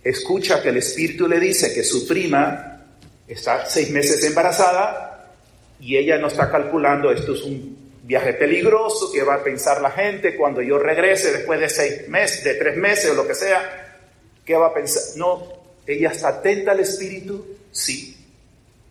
Escucha 0.03 0.61
que 0.61 0.69
el 0.69 0.77
Espíritu 0.77 1.27
le 1.27 1.39
dice 1.39 1.73
que 1.73 1.83
su 1.83 2.07
prima 2.07 2.85
está 3.27 3.65
seis 3.69 3.89
meses 3.91 4.23
embarazada 4.23 5.35
y 5.79 5.97
ella 5.97 6.17
no 6.17 6.27
está 6.27 6.49
calculando, 6.49 7.11
esto 7.11 7.33
es 7.33 7.41
un 7.43 7.77
viaje 8.03 8.33
peligroso 8.33 9.11
que 9.11 9.23
va 9.23 9.35
a 9.35 9.43
pensar 9.43 9.81
la 9.81 9.91
gente 9.91 10.35
cuando 10.35 10.61
yo 10.61 10.77
regrese 10.77 11.31
después 11.31 11.59
de 11.59 11.69
seis 11.69 12.07
meses, 12.07 12.43
de 12.43 12.55
tres 12.55 12.77
meses 12.77 13.11
o 13.11 13.13
lo 13.13 13.27
que 13.27 13.35
sea, 13.35 13.99
¿qué 14.45 14.55
va 14.55 14.67
a 14.67 14.73
pensar? 14.73 15.03
No, 15.17 15.61
ella 15.85 16.09
está 16.09 16.29
atenta 16.29 16.71
al 16.71 16.79
Espíritu, 16.79 17.45
sí. 17.71 18.17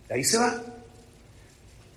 Ahí 0.08 0.24
se 0.24 0.38
va. 0.38 0.62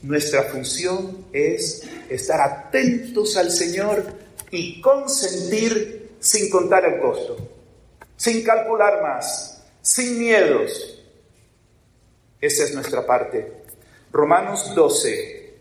Nuestra 0.04 0.44
función 0.44 1.28
es 1.32 1.84
estar 2.10 2.42
atentos 2.42 3.38
al 3.38 3.50
Señor 3.50 4.04
y 4.52 4.82
consentir 4.82 6.18
sin 6.20 6.50
contar 6.50 6.84
el 6.84 7.00
costo, 7.00 7.38
sin 8.18 8.44
calcular 8.44 9.02
más, 9.02 9.64
sin 9.82 10.20
miedos. 10.20 11.02
Esa 12.42 12.66
es 12.66 12.76
nuestra 12.76 13.06
parte. 13.06 13.64
Romanos 14.12 14.76
12, 14.76 15.54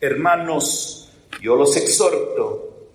Hermanos, 0.00 1.12
yo 1.40 1.54
los 1.54 1.76
exhorto, 1.76 2.88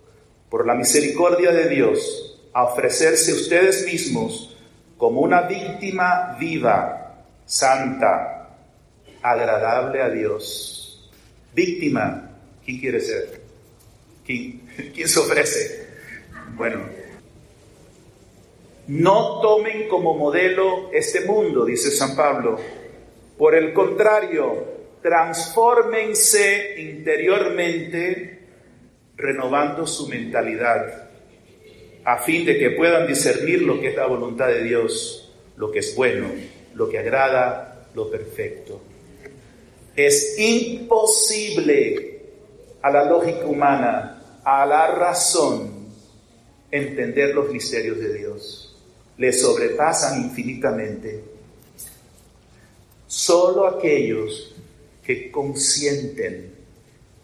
por 0.50 0.68
la 0.68 0.76
misericordia 0.76 1.52
de 1.52 1.70
Dios, 1.70 2.42
a 2.52 2.66
ofrecerse 2.66 3.34
ustedes 3.34 3.86
mismos 3.86 4.58
como 4.98 5.22
una 5.22 5.44
víctima 5.44 6.36
viva, 6.38 7.24
santa, 7.46 8.41
agradable 9.22 10.02
a 10.02 10.10
Dios. 10.10 11.10
Víctima, 11.54 12.32
¿quién 12.66 12.80
quiere 12.80 13.00
ser? 13.00 13.42
¿Quién, 14.26 14.62
¿Quién 14.94 15.08
se 15.08 15.20
ofrece? 15.20 15.88
Bueno, 16.56 16.82
no 18.88 19.42
tomen 19.42 19.88
como 19.88 20.18
modelo 20.18 20.92
este 20.92 21.22
mundo, 21.22 21.66
dice 21.66 21.92
San 21.92 22.16
Pablo. 22.16 22.60
Por 23.38 23.56
el 23.56 23.74
contrario, 23.74 24.66
transfórmense 25.02 26.76
interiormente 26.80 28.40
renovando 29.16 29.86
su 29.86 30.08
mentalidad 30.08 31.10
a 32.04 32.18
fin 32.18 32.46
de 32.46 32.58
que 32.58 32.72
puedan 32.72 33.08
discernir 33.08 33.62
lo 33.62 33.80
que 33.80 33.90
es 33.90 33.96
la 33.96 34.08
voluntad 34.08 34.48
de 34.48 34.64
Dios, 34.64 35.32
lo 35.58 35.72
que 35.72 35.80
es 35.80 35.96
bueno, 35.96 36.28
lo 36.74 36.90
que 36.90 36.98
agrada, 36.98 37.88
lo 37.94 38.10
perfecto. 38.10 38.82
Es 39.96 40.38
imposible 40.40 42.22
a 42.82 42.90
la 42.90 43.06
lógica 43.06 43.46
humana, 43.46 44.40
a 44.44 44.66
la 44.66 44.88
razón, 44.88 45.88
entender 46.72 47.36
los 47.36 47.52
misterios 47.52 48.00
de 48.00 48.14
Dios. 48.14 48.76
Le 49.18 49.34
sobrepasan 49.34 50.24
infinitamente. 50.24 51.24
Solo 53.06 53.68
aquellos 53.68 54.56
que 55.04 55.30
consienten, 55.30 56.56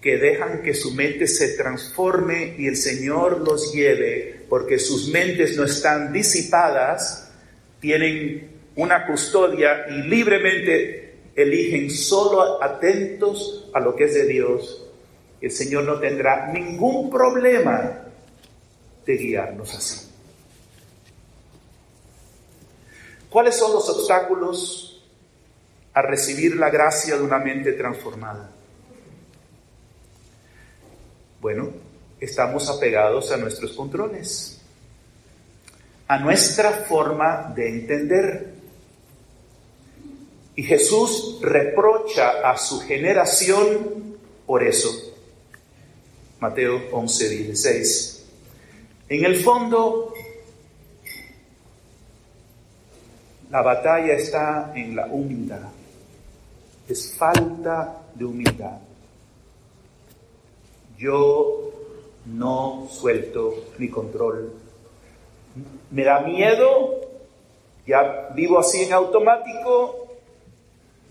que 0.02 0.18
dejan 0.18 0.62
que 0.62 0.74
su 0.74 0.94
mente 0.94 1.28
se 1.28 1.56
transforme 1.56 2.56
y 2.58 2.68
el 2.68 2.76
Señor 2.76 3.40
los 3.40 3.74
lleve, 3.74 4.42
porque 4.50 4.80
sus 4.80 5.08
mentes 5.10 5.56
no 5.56 5.64
están 5.64 6.12
disipadas, 6.12 7.32
tienen 7.80 8.52
una 8.76 9.08
custodia 9.08 9.88
y 9.90 10.04
libremente 10.04 11.07
eligen 11.38 11.92
solo 11.92 12.62
atentos 12.62 13.70
a 13.72 13.80
lo 13.80 13.96
que 13.96 14.06
es 14.06 14.16
de 14.16 14.26
Dios. 14.26 14.84
El 15.40 15.52
Señor 15.52 15.84
no 15.84 16.00
tendrá 16.00 16.52
ningún 16.52 17.12
problema 17.12 18.06
de 19.06 19.18
guiarnos 19.18 19.74
así. 19.76 20.10
¿Cuáles 23.30 23.56
son 23.56 23.72
los 23.72 23.88
obstáculos 23.88 25.06
a 25.94 26.02
recibir 26.02 26.56
la 26.56 26.72
gracia 26.72 27.18
de 27.18 27.24
una 27.24 27.38
mente 27.38 27.74
transformada? 27.74 28.50
Bueno, 31.40 31.70
estamos 32.20 32.68
apegados 32.68 33.32
a 33.32 33.38
nuestros 33.38 33.74
controles, 33.74 34.60
a 36.08 36.18
nuestra 36.18 36.72
forma 36.72 37.54
de 37.56 37.70
entender. 37.70 38.57
Y 40.58 40.64
Jesús 40.64 41.40
reprocha 41.42 42.50
a 42.52 42.58
su 42.58 42.82
generación 42.82 44.18
por 44.46 44.62
eso. 44.62 44.90
Mateo 46.42 46.82
11, 46.92 47.30
16. 47.30 48.26
En 49.08 49.24
el 49.24 49.38
fondo, 49.38 50.14
la 53.50 53.62
batalla 53.62 54.14
está 54.14 54.74
en 54.76 54.98
la 54.98 55.06
humildad 55.06 55.70
es 56.88 57.16
falta 57.18 58.02
de 58.14 58.26
humildad. 58.26 58.78
Yo 60.98 61.72
no 62.26 62.88
suelto 62.90 63.66
mi 63.78 63.90
control. 63.90 64.54
Me 65.92 66.04
da 66.04 66.22
miedo, 66.22 67.02
ya 67.86 68.30
vivo 68.36 68.60
así 68.60 68.84
en 68.84 68.94
automático, 68.94 70.07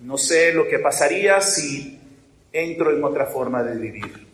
no 0.02 0.18
sé 0.18 0.52
lo 0.52 0.68
que 0.68 0.78
pasaría 0.78 1.40
si 1.40 1.98
entro 2.52 2.94
en 2.94 3.02
otra 3.02 3.26
forma 3.26 3.62
de 3.62 3.78
vivir. 3.78 4.26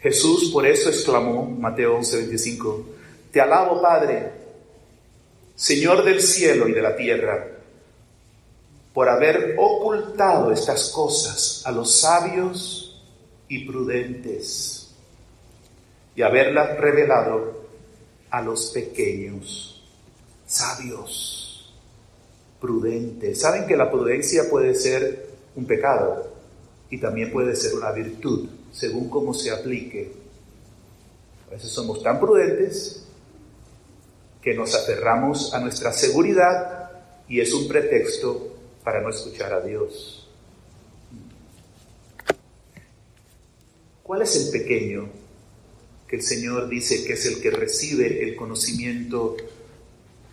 Jesús 0.00 0.50
por 0.50 0.66
eso 0.66 0.88
exclamó, 0.88 1.44
Mateo 1.44 1.98
11:25, 1.98 2.84
Te 3.30 3.40
alabo 3.40 3.82
Padre, 3.82 4.32
Señor 5.54 6.04
del 6.04 6.22
cielo 6.22 6.68
y 6.68 6.72
de 6.72 6.82
la 6.82 6.96
tierra 6.96 7.46
por 8.94 9.08
haber 9.08 9.54
ocultado 9.58 10.52
estas 10.52 10.88
cosas 10.90 11.62
a 11.64 11.70
los 11.70 12.00
sabios 12.00 13.02
y 13.48 13.64
prudentes 13.66 14.90
y 16.16 16.22
haberlas 16.22 16.76
revelado 16.78 17.68
a 18.30 18.42
los 18.42 18.70
pequeños, 18.70 19.82
sabios, 20.46 21.39
prudentes. 22.60 23.40
Saben 23.40 23.66
que 23.66 23.76
la 23.76 23.90
prudencia 23.90 24.48
puede 24.50 24.74
ser 24.74 25.30
un 25.56 25.66
pecado 25.66 26.30
y 26.90 26.98
también 26.98 27.32
puede 27.32 27.56
ser 27.56 27.74
una 27.74 27.92
virtud, 27.92 28.48
según 28.72 29.08
cómo 29.08 29.32
se 29.32 29.50
aplique. 29.50 30.12
A 31.48 31.54
veces 31.54 31.70
somos 31.70 32.02
tan 32.02 32.20
prudentes 32.20 33.04
que 34.42 34.54
nos 34.54 34.74
aferramos 34.74 35.52
a 35.54 35.60
nuestra 35.60 35.92
seguridad 35.92 36.90
y 37.28 37.40
es 37.40 37.52
un 37.52 37.68
pretexto 37.68 38.56
para 38.84 39.00
no 39.00 39.10
escuchar 39.10 39.52
a 39.52 39.60
Dios. 39.60 40.28
¿Cuál 44.02 44.22
es 44.22 44.36
el 44.36 44.50
pequeño 44.50 45.08
que 46.08 46.16
el 46.16 46.22
Señor 46.22 46.68
dice 46.68 47.04
que 47.04 47.12
es 47.12 47.26
el 47.26 47.40
que 47.40 47.50
recibe 47.50 48.24
el 48.24 48.34
conocimiento 48.34 49.36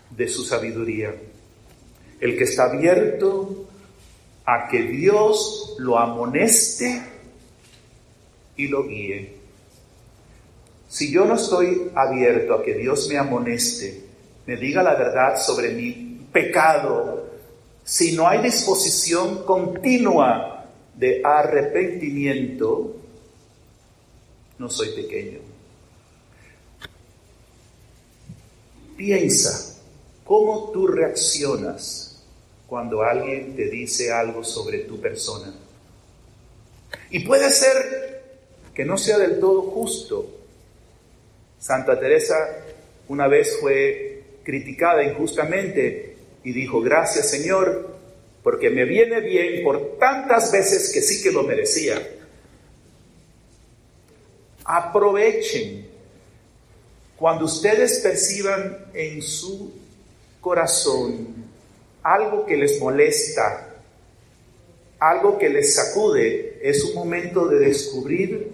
de 0.09 0.27
su 0.27 0.43
sabiduría? 0.43 1.13
El 2.19 2.38
que 2.38 2.45
está 2.45 2.65
abierto 2.65 3.67
a 4.45 4.67
que 4.69 4.84
Dios 4.84 5.75
lo 5.77 5.99
amoneste 5.99 7.01
y 8.56 8.67
lo 8.67 8.88
guíe. 8.88 9.36
Si 10.89 11.12
yo 11.12 11.25
no 11.25 11.36
estoy 11.36 11.91
abierto 11.93 12.56
a 12.56 12.63
que 12.63 12.73
Dios 12.73 13.08
me 13.10 13.17
amoneste, 13.17 14.03
me 14.45 14.56
diga 14.56 14.82
la 14.82 14.95
verdad 14.95 15.38
sobre 15.38 15.73
mi 15.73 16.25
pecado, 16.32 17.27
si 17.84 18.15
no 18.15 18.27
hay 18.27 18.41
disposición 18.41 19.43
continua 19.43 20.65
de 20.95 21.21
arrepentimiento, 21.23 22.95
no 24.58 24.69
soy 24.69 24.89
pequeño. 24.95 25.39
Piensa 28.95 29.77
cómo 30.23 30.71
tú 30.71 30.88
reaccionas 30.88 32.07
cuando 32.67 33.01
alguien 33.01 33.56
te 33.56 33.69
dice 33.69 34.12
algo 34.12 34.43
sobre 34.43 34.80
tu 34.80 34.99
persona. 34.99 35.53
Y 37.10 37.19
puede 37.21 37.49
ser 37.49 38.21
que 38.73 38.84
no 38.84 38.97
sea 38.97 39.17
del 39.17 39.39
todo 39.39 39.62
justo. 39.63 40.30
Santa 41.60 41.99
Teresa 41.99 42.36
una 43.08 43.27
vez 43.27 43.58
fue 43.60 44.23
criticada 44.43 45.03
injustamente 45.03 46.17
y 46.43 46.51
dijo, 46.51 46.82
gracias 46.82 47.30
Señor, 47.30 47.95
porque 48.43 48.69
me 48.69 48.86
viene 48.86 49.21
bien 49.21 49.63
por 49.63 49.97
tantas 49.97 50.51
veces 50.51 50.91
que 50.93 51.01
sí 51.01 51.23
que 51.23 51.32
lo 51.32 51.43
merecía. 51.43 52.06
Aprovechen 54.65 55.88
cuando 57.15 57.45
ustedes 57.45 57.99
perciban 57.99 58.86
en 58.93 59.21
su 59.21 59.73
corazón 60.39 61.37
algo 62.08 62.46
que 62.46 62.56
les 62.56 62.80
molesta, 62.80 63.67
algo 64.98 65.38
que 65.38 65.50
les 65.50 65.76
sacude, 65.76 66.58
es 66.62 66.82
un 66.86 66.96
momento 66.96 67.50
de 67.50 67.60
descubrir 67.60 68.50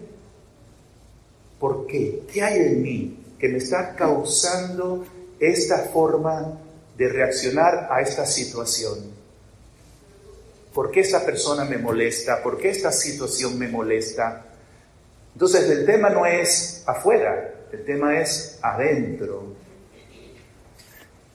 por 1.60 1.86
qué, 1.86 2.24
qué 2.34 2.42
hay 2.42 2.58
en 2.62 2.82
mí 2.82 3.26
que 3.38 3.50
me 3.50 3.60
está 3.60 3.96
causando 3.96 5.06
esta 5.40 5.78
forma 5.94 6.60
de 6.98 7.08
reaccionar 7.08 7.90
a 7.92 8.02
esta 8.02 8.26
situación. 8.26 8.98
¿Por 10.74 10.90
qué 10.90 11.02
esta 11.02 11.24
persona 11.24 11.64
me 11.64 11.78
molesta? 11.78 12.42
¿Por 12.42 12.58
qué 12.58 12.72
esta 12.72 12.92
situación 12.92 13.60
me 13.60 13.68
molesta? 13.68 14.48
Entonces 15.32 15.70
el 15.70 15.86
tema 15.86 16.10
no 16.10 16.26
es 16.26 16.82
afuera, 16.88 17.54
el 17.72 17.86
tema 17.86 18.20
es 18.20 18.58
adentro. 18.64 19.54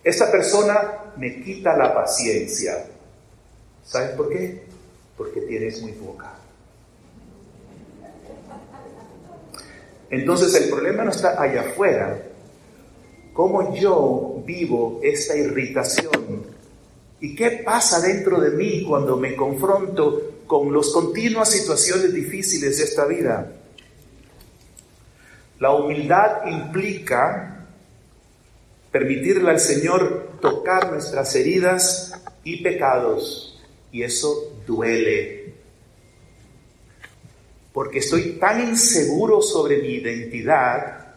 Esta 0.09 0.33
persona 0.33 1.12
me 1.18 1.42
quita 1.42 1.77
la 1.77 1.92
paciencia. 1.92 2.83
¿Sabes 3.85 4.12
por 4.12 4.31
qué? 4.31 4.62
Porque 5.18 5.42
tienes 5.42 5.83
muy 5.83 5.92
poca. 5.92 6.33
Entonces 10.09 10.55
el 10.55 10.71
problema 10.71 11.05
no 11.05 11.11
está 11.11 11.38
allá 11.38 11.61
afuera, 11.61 12.23
cómo 13.35 13.75
yo 13.75 14.42
vivo 14.47 14.99
esta 15.03 15.37
irritación 15.37 16.47
y 17.21 17.35
qué 17.35 17.62
pasa 17.62 18.01
dentro 18.01 18.40
de 18.40 18.53
mí 18.53 18.87
cuando 18.88 19.18
me 19.18 19.37
confronto 19.37 20.38
con 20.47 20.75
las 20.75 20.88
continuas 20.88 21.51
situaciones 21.51 22.14
difíciles 22.14 22.79
de 22.79 22.85
esta 22.85 23.05
vida. 23.05 23.53
La 25.59 25.73
humildad 25.73 26.47
implica 26.47 27.58
permitirle 28.99 29.49
al 29.49 29.61
Señor 29.61 30.41
tocar 30.41 30.91
nuestras 30.91 31.33
heridas 31.37 32.13
y 32.43 32.65
pecados, 32.65 33.63
y 33.93 34.03
eso 34.03 34.61
duele. 34.67 35.55
Porque 37.73 38.01
estoy 38.01 38.33
tan 38.41 38.61
inseguro 38.61 39.41
sobre 39.41 39.79
mi 39.79 39.95
identidad 39.95 41.15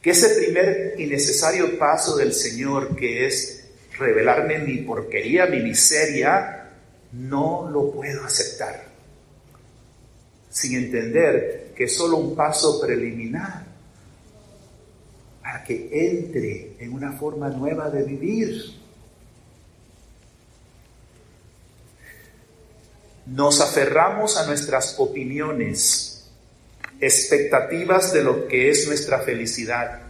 que 0.00 0.10
ese 0.10 0.40
primer 0.40 0.94
y 0.98 1.06
necesario 1.06 1.76
paso 1.80 2.16
del 2.16 2.32
Señor, 2.32 2.94
que 2.94 3.26
es 3.26 3.64
revelarme 3.98 4.60
mi 4.60 4.76
porquería, 4.78 5.46
mi 5.46 5.60
miseria, 5.60 6.70
no 7.10 7.68
lo 7.72 7.90
puedo 7.90 8.22
aceptar. 8.22 8.84
Sin 10.48 10.76
entender 10.76 11.72
que 11.76 11.84
es 11.84 11.96
solo 11.96 12.18
un 12.18 12.36
paso 12.36 12.80
preliminar 12.80 13.67
para 15.48 15.64
que 15.64 15.88
entre 15.90 16.76
en 16.78 16.92
una 16.92 17.12
forma 17.12 17.48
nueva 17.48 17.88
de 17.88 18.02
vivir. 18.02 18.74
Nos 23.24 23.58
aferramos 23.62 24.36
a 24.36 24.46
nuestras 24.46 24.96
opiniones, 24.98 26.28
expectativas 27.00 28.12
de 28.12 28.24
lo 28.24 28.46
que 28.46 28.68
es 28.68 28.86
nuestra 28.88 29.20
felicidad. 29.20 30.02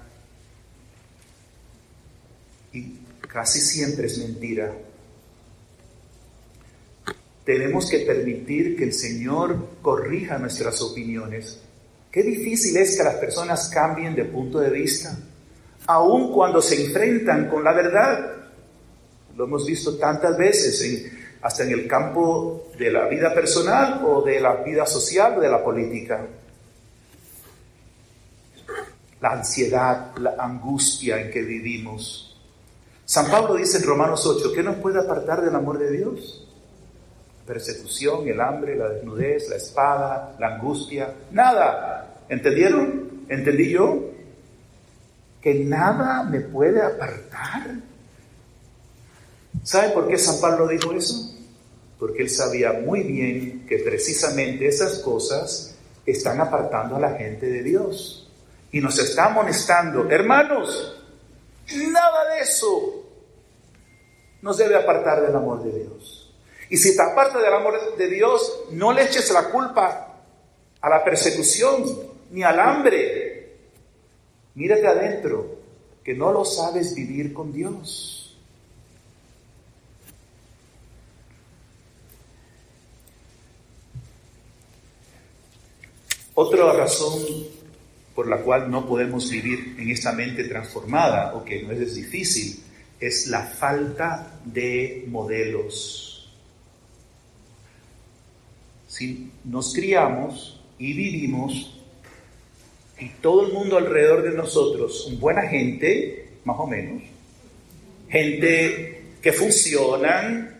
Y 2.72 2.98
casi 3.20 3.60
siempre 3.60 4.08
es 4.08 4.18
mentira. 4.18 4.74
Tenemos 7.44 7.88
que 7.88 8.00
permitir 8.00 8.76
que 8.76 8.82
el 8.82 8.92
Señor 8.92 9.68
corrija 9.82 10.36
nuestras 10.36 10.82
opiniones. 10.82 11.60
Qué 12.10 12.24
difícil 12.24 12.76
es 12.76 12.96
que 12.96 13.04
las 13.04 13.14
personas 13.16 13.68
cambien 13.68 14.16
de 14.16 14.24
punto 14.24 14.58
de 14.58 14.70
vista, 14.70 15.16
aun 15.88 16.32
cuando 16.32 16.62
se 16.62 16.86
enfrentan 16.86 17.48
con 17.48 17.64
la 17.64 17.72
verdad. 17.72 18.32
Lo 19.36 19.44
hemos 19.44 19.66
visto 19.66 19.96
tantas 19.96 20.36
veces, 20.36 21.12
hasta 21.42 21.64
en 21.64 21.72
el 21.72 21.88
campo 21.88 22.68
de 22.78 22.90
la 22.90 23.08
vida 23.08 23.34
personal 23.34 24.04
o 24.04 24.22
de 24.22 24.40
la 24.40 24.54
vida 24.62 24.86
social 24.86 25.40
de 25.40 25.48
la 25.48 25.64
política. 25.64 26.26
La 29.20 29.30
ansiedad, 29.30 30.16
la 30.18 30.36
angustia 30.38 31.20
en 31.20 31.30
que 31.30 31.42
vivimos. 31.42 32.40
San 33.04 33.30
Pablo 33.30 33.54
dice 33.54 33.78
en 33.78 33.84
Romanos 33.84 34.24
8, 34.26 34.52
¿qué 34.54 34.62
nos 34.62 34.76
puede 34.76 35.00
apartar 35.00 35.42
del 35.42 35.54
amor 35.54 35.78
de 35.78 35.90
Dios? 35.90 36.44
persecución, 37.48 38.28
el 38.28 38.38
hambre, 38.42 38.76
la 38.76 38.90
desnudez, 38.90 39.48
la 39.48 39.56
espada, 39.56 40.36
la 40.38 40.56
angustia, 40.56 41.14
nada. 41.32 42.24
¿Entendieron? 42.28 43.24
¿Entendí 43.26 43.70
yo? 43.70 44.17
Que 45.40 45.54
nada 45.54 46.22
me 46.24 46.40
puede 46.40 46.82
apartar. 46.82 47.76
¿Sabe 49.62 49.90
por 49.90 50.08
qué 50.08 50.18
San 50.18 50.40
Pablo 50.40 50.66
dijo 50.66 50.92
eso? 50.92 51.34
Porque 51.98 52.22
él 52.22 52.30
sabía 52.30 52.72
muy 52.72 53.02
bien 53.02 53.66
que 53.66 53.78
precisamente 53.78 54.66
esas 54.66 54.98
cosas 54.98 55.74
están 56.06 56.40
apartando 56.40 56.96
a 56.96 57.00
la 57.00 57.14
gente 57.14 57.46
de 57.46 57.62
Dios. 57.62 58.30
Y 58.70 58.80
nos 58.80 58.98
está 58.98 59.26
amonestando, 59.26 60.08
hermanos, 60.10 61.02
nada 61.90 62.34
de 62.34 62.40
eso 62.40 63.04
nos 64.42 64.56
debe 64.56 64.76
apartar 64.76 65.22
del 65.22 65.34
amor 65.34 65.62
de 65.62 65.78
Dios. 65.78 66.32
Y 66.70 66.76
si 66.76 66.94
te 66.96 67.02
apartas 67.02 67.42
del 67.42 67.52
amor 67.52 67.96
de 67.96 68.08
Dios, 68.08 68.66
no 68.72 68.92
le 68.92 69.04
eches 69.04 69.30
la 69.32 69.44
culpa 69.44 70.16
a 70.80 70.88
la 70.88 71.04
persecución 71.04 71.84
ni 72.30 72.42
al 72.42 72.60
hambre. 72.60 73.27
Mírate 74.58 74.88
adentro, 74.88 75.60
que 76.02 76.14
no 76.14 76.32
lo 76.32 76.44
sabes 76.44 76.92
vivir 76.92 77.32
con 77.32 77.52
Dios. 77.52 78.36
Otra 86.34 86.72
razón 86.72 87.22
por 88.16 88.26
la 88.26 88.42
cual 88.42 88.68
no 88.68 88.84
podemos 88.84 89.30
vivir 89.30 89.76
en 89.78 89.90
esta 89.90 90.10
mente 90.10 90.42
transformada, 90.42 91.36
o 91.36 91.44
que 91.44 91.62
no 91.62 91.70
es 91.70 91.94
difícil, 91.94 92.60
es 92.98 93.28
la 93.28 93.44
falta 93.44 94.40
de 94.44 95.04
modelos 95.06 96.08
si 98.88 99.30
nos 99.44 99.72
criamos 99.72 100.60
y 100.78 100.92
vivimos 100.92 101.77
y 103.00 103.08
todo 103.20 103.46
el 103.46 103.52
mundo 103.52 103.76
alrededor 103.76 104.22
de 104.22 104.30
nosotros 104.30 105.16
buena 105.20 105.42
gente, 105.42 106.30
más 106.44 106.58
o 106.58 106.66
menos, 106.66 107.02
gente 108.08 109.04
que 109.22 109.32
funcionan, 109.32 110.56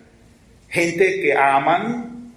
gente 0.68 1.20
que 1.20 1.35
aman, 1.35 2.33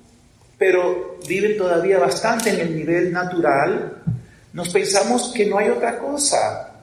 pero 0.58 1.20
viven 1.28 1.58
todavía 1.58 2.00
bastante 2.00 2.52
en 2.52 2.60
el 2.60 2.76
nivel 2.76 3.12
natural, 3.12 4.04
nos 4.54 4.70
pensamos 4.70 5.32
que 5.36 5.46
no 5.46 5.58
hay 5.58 5.70
otra 5.70 5.98
cosa. 5.98 6.76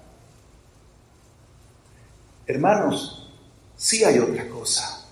Hermanos, 2.47 3.31
sí 3.77 4.03
hay 4.05 4.19
otra 4.19 4.49
cosa. 4.49 5.07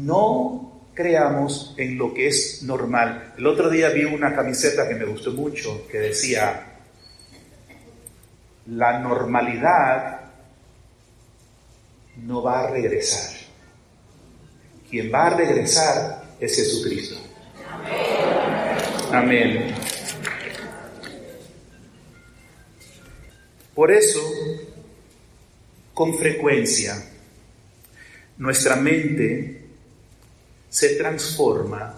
No 0.00 0.63
creamos 0.94 1.74
en 1.76 1.98
lo 1.98 2.14
que 2.14 2.28
es 2.28 2.62
normal. 2.62 3.34
El 3.36 3.46
otro 3.46 3.68
día 3.68 3.90
vi 3.90 4.04
una 4.04 4.34
camiseta 4.34 4.88
que 4.88 4.94
me 4.94 5.04
gustó 5.04 5.32
mucho 5.32 5.86
que 5.88 5.98
decía, 5.98 6.74
la 8.66 8.98
normalidad 9.00 10.20
no 12.22 12.42
va 12.42 12.60
a 12.60 12.70
regresar. 12.70 13.34
Quien 14.88 15.12
va 15.12 15.26
a 15.26 15.30
regresar 15.36 16.24
es 16.38 16.54
Jesucristo. 16.54 17.16
Amén. 19.12 19.74
Por 23.74 23.90
eso, 23.90 24.20
con 25.92 26.16
frecuencia, 26.16 26.94
nuestra 28.38 28.76
mente 28.76 29.53
se 30.74 30.96
transforma 30.96 31.94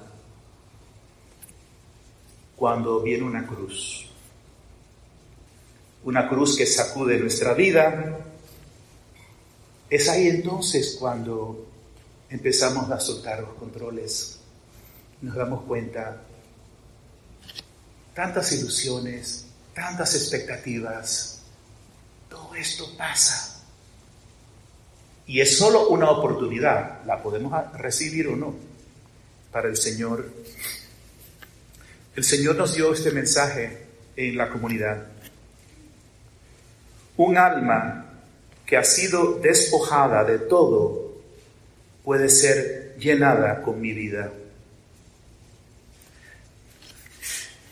cuando 2.54 3.00
viene 3.00 3.24
una 3.24 3.46
cruz. 3.46 4.04
Una 6.04 6.28
cruz 6.28 6.58
que 6.58 6.66
sacude 6.66 7.18
nuestra 7.18 7.54
vida. 7.54 8.18
Es 9.88 10.10
ahí 10.10 10.28
entonces 10.28 10.94
cuando 11.00 11.66
empezamos 12.28 12.90
a 12.90 13.00
soltar 13.00 13.40
los 13.40 13.54
controles. 13.54 14.40
Nos 15.22 15.34
damos 15.34 15.64
cuenta, 15.64 16.22
tantas 18.12 18.52
ilusiones, 18.52 19.46
tantas 19.72 20.14
expectativas, 20.14 21.40
todo 22.28 22.54
esto 22.54 22.94
pasa. 22.98 23.56
Y 25.26 25.40
es 25.40 25.56
solo 25.56 25.88
una 25.88 26.10
oportunidad, 26.10 27.02
la 27.06 27.22
podemos 27.22 27.72
recibir 27.72 28.28
o 28.28 28.36
no, 28.36 28.65
para 29.50 29.68
el 29.68 29.76
Señor. 29.76 30.28
El 32.14 32.25
Señor 32.25 32.56
nos 32.56 32.75
dio 32.75 32.92
este 32.92 33.10
mensaje 33.10 33.79
en 34.16 34.37
la 34.37 34.48
comunidad. 34.48 35.06
Un 37.16 37.37
alma 37.37 38.06
que 38.64 38.77
ha 38.77 38.85
sido 38.85 39.38
despojada 39.40 40.25
de 40.25 40.38
todo 40.38 41.23
puede 42.04 42.29
ser 42.29 42.96
llenada 42.98 43.62
con 43.62 43.81
mi 43.81 43.92
vida. 43.92 44.33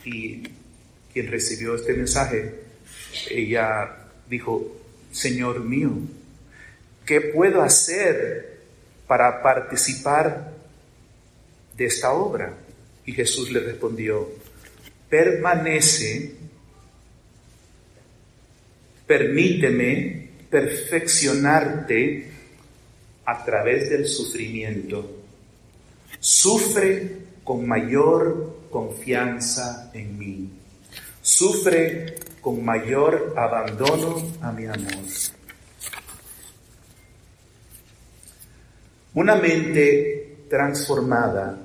Y 0.03 0.43
quien 1.13 1.31
recibió 1.31 1.75
este 1.75 1.93
mensaje, 1.93 2.63
ella 3.29 3.95
dijo, 4.27 4.77
Señor 5.11 5.61
mío, 5.61 5.91
¿Qué 7.05 7.21
puedo 7.21 7.61
hacer 7.61 8.61
para 9.07 9.43
participar 9.43 10.54
de 11.75 11.85
esta 11.85 12.13
obra? 12.13 12.53
Y 13.05 13.13
Jesús 13.13 13.51
le 13.51 13.59
respondió, 13.59 14.29
permanece, 15.09 16.35
permíteme 19.05 20.29
perfeccionarte 20.49 22.31
a 23.25 23.43
través 23.43 23.89
del 23.89 24.07
sufrimiento. 24.07 25.23
Sufre 26.19 27.17
con 27.43 27.67
mayor 27.67 28.59
confianza 28.71 29.91
en 29.93 30.17
mí. 30.17 30.49
Sufre 31.21 32.15
con 32.41 32.63
mayor 32.63 33.33
abandono 33.37 34.31
a 34.41 34.51
mi 34.51 34.65
amor. 34.65 35.03
Una 39.13 39.35
mente 39.35 40.37
transformada 40.49 41.64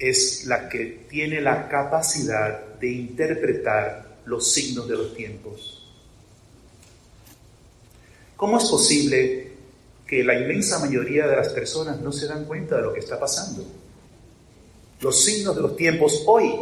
es 0.00 0.46
la 0.46 0.68
que 0.68 1.06
tiene 1.10 1.42
la 1.42 1.68
capacidad 1.68 2.74
de 2.80 2.90
interpretar 2.90 4.16
los 4.24 4.50
signos 4.50 4.88
de 4.88 4.96
los 4.96 5.14
tiempos. 5.14 5.86
¿Cómo 8.34 8.56
es 8.56 8.64
posible 8.64 9.52
que 10.06 10.24
la 10.24 10.34
inmensa 10.40 10.78
mayoría 10.78 11.26
de 11.26 11.36
las 11.36 11.50
personas 11.50 12.00
no 12.00 12.10
se 12.10 12.26
dan 12.26 12.46
cuenta 12.46 12.76
de 12.76 12.82
lo 12.82 12.94
que 12.94 13.00
está 13.00 13.20
pasando? 13.20 13.66
Los 15.00 15.22
signos 15.22 15.54
de 15.54 15.62
los 15.62 15.76
tiempos 15.76 16.22
hoy. 16.26 16.54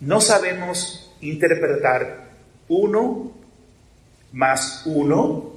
No 0.00 0.20
sabemos 0.22 1.12
interpretar 1.20 2.30
uno 2.68 3.32
más 4.32 4.82
uno 4.86 5.52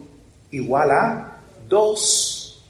igual 0.52 0.92
a 0.92 1.40
dos. 1.70 2.62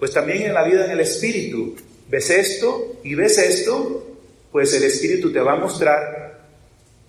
Pues 0.00 0.12
también 0.12 0.42
en 0.42 0.54
la 0.54 0.64
vida 0.64 0.84
en 0.86 0.90
el 0.90 1.00
espíritu, 1.00 1.76
ves 2.08 2.30
esto 2.30 3.00
y 3.02 3.14
ves 3.14 3.38
esto, 3.38 4.06
pues 4.50 4.72
el 4.74 4.84
espíritu 4.84 5.32
te 5.32 5.40
va 5.40 5.54
a 5.54 5.56
mostrar 5.56 6.40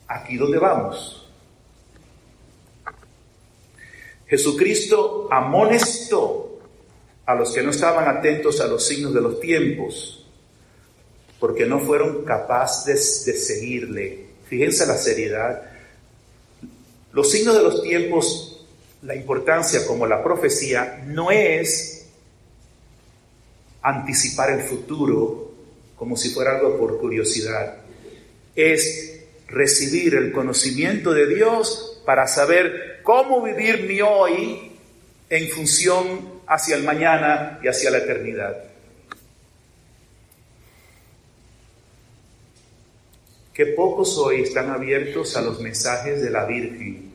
aquí 0.07 0.37
donde 0.37 0.57
vamos. 0.57 1.27
Jesucristo 4.27 5.27
amonestó 5.29 6.59
a 7.25 7.35
los 7.35 7.53
que 7.53 7.61
no 7.61 7.71
estaban 7.71 8.07
atentos 8.07 8.59
a 8.61 8.67
los 8.67 8.85
signos 8.85 9.13
de 9.13 9.21
los 9.21 9.39
tiempos, 9.39 10.25
porque 11.39 11.65
no 11.65 11.79
fueron 11.79 12.23
capaces 12.23 13.25
de 13.25 13.33
seguirle. 13.33 14.27
Fíjense 14.47 14.85
la 14.85 14.97
seriedad. 14.97 15.63
Los 17.11 17.29
signos 17.29 17.55
de 17.55 17.63
los 17.63 17.83
tiempos, 17.83 18.65
la 19.03 19.15
importancia 19.15 19.85
como 19.85 20.07
la 20.07 20.23
profecía, 20.23 21.03
no 21.05 21.29
es 21.31 22.02
anticipar 23.83 24.51
el 24.51 24.61
futuro 24.61 25.51
como 25.95 26.17
si 26.17 26.29
fuera 26.29 26.57
algo 26.57 26.77
por 26.77 26.99
curiosidad. 26.99 27.77
Es 28.55 29.21
recibir 29.47 30.15
el 30.15 30.31
conocimiento 30.31 31.13
de 31.13 31.27
Dios 31.27 32.01
para 32.05 32.27
saber 32.27 33.01
cómo 33.03 33.41
vivir 33.41 33.83
mi 33.83 34.01
hoy 34.01 34.71
en 35.29 35.49
función 35.49 36.41
hacia 36.47 36.75
el 36.75 36.83
mañana 36.83 37.59
y 37.63 37.67
hacia 37.67 37.91
la 37.91 37.99
eternidad. 37.99 38.63
Que 43.53 43.67
pocos 43.67 44.17
hoy 44.17 44.41
están 44.41 44.69
abiertos 44.71 45.37
a 45.37 45.41
los 45.41 45.59
mensajes 45.59 46.21
de 46.21 46.31
la 46.31 46.45
Virgen, 46.45 47.13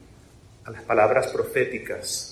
a 0.65 0.71
las 0.71 0.83
palabras 0.83 1.27
proféticas. 1.29 2.28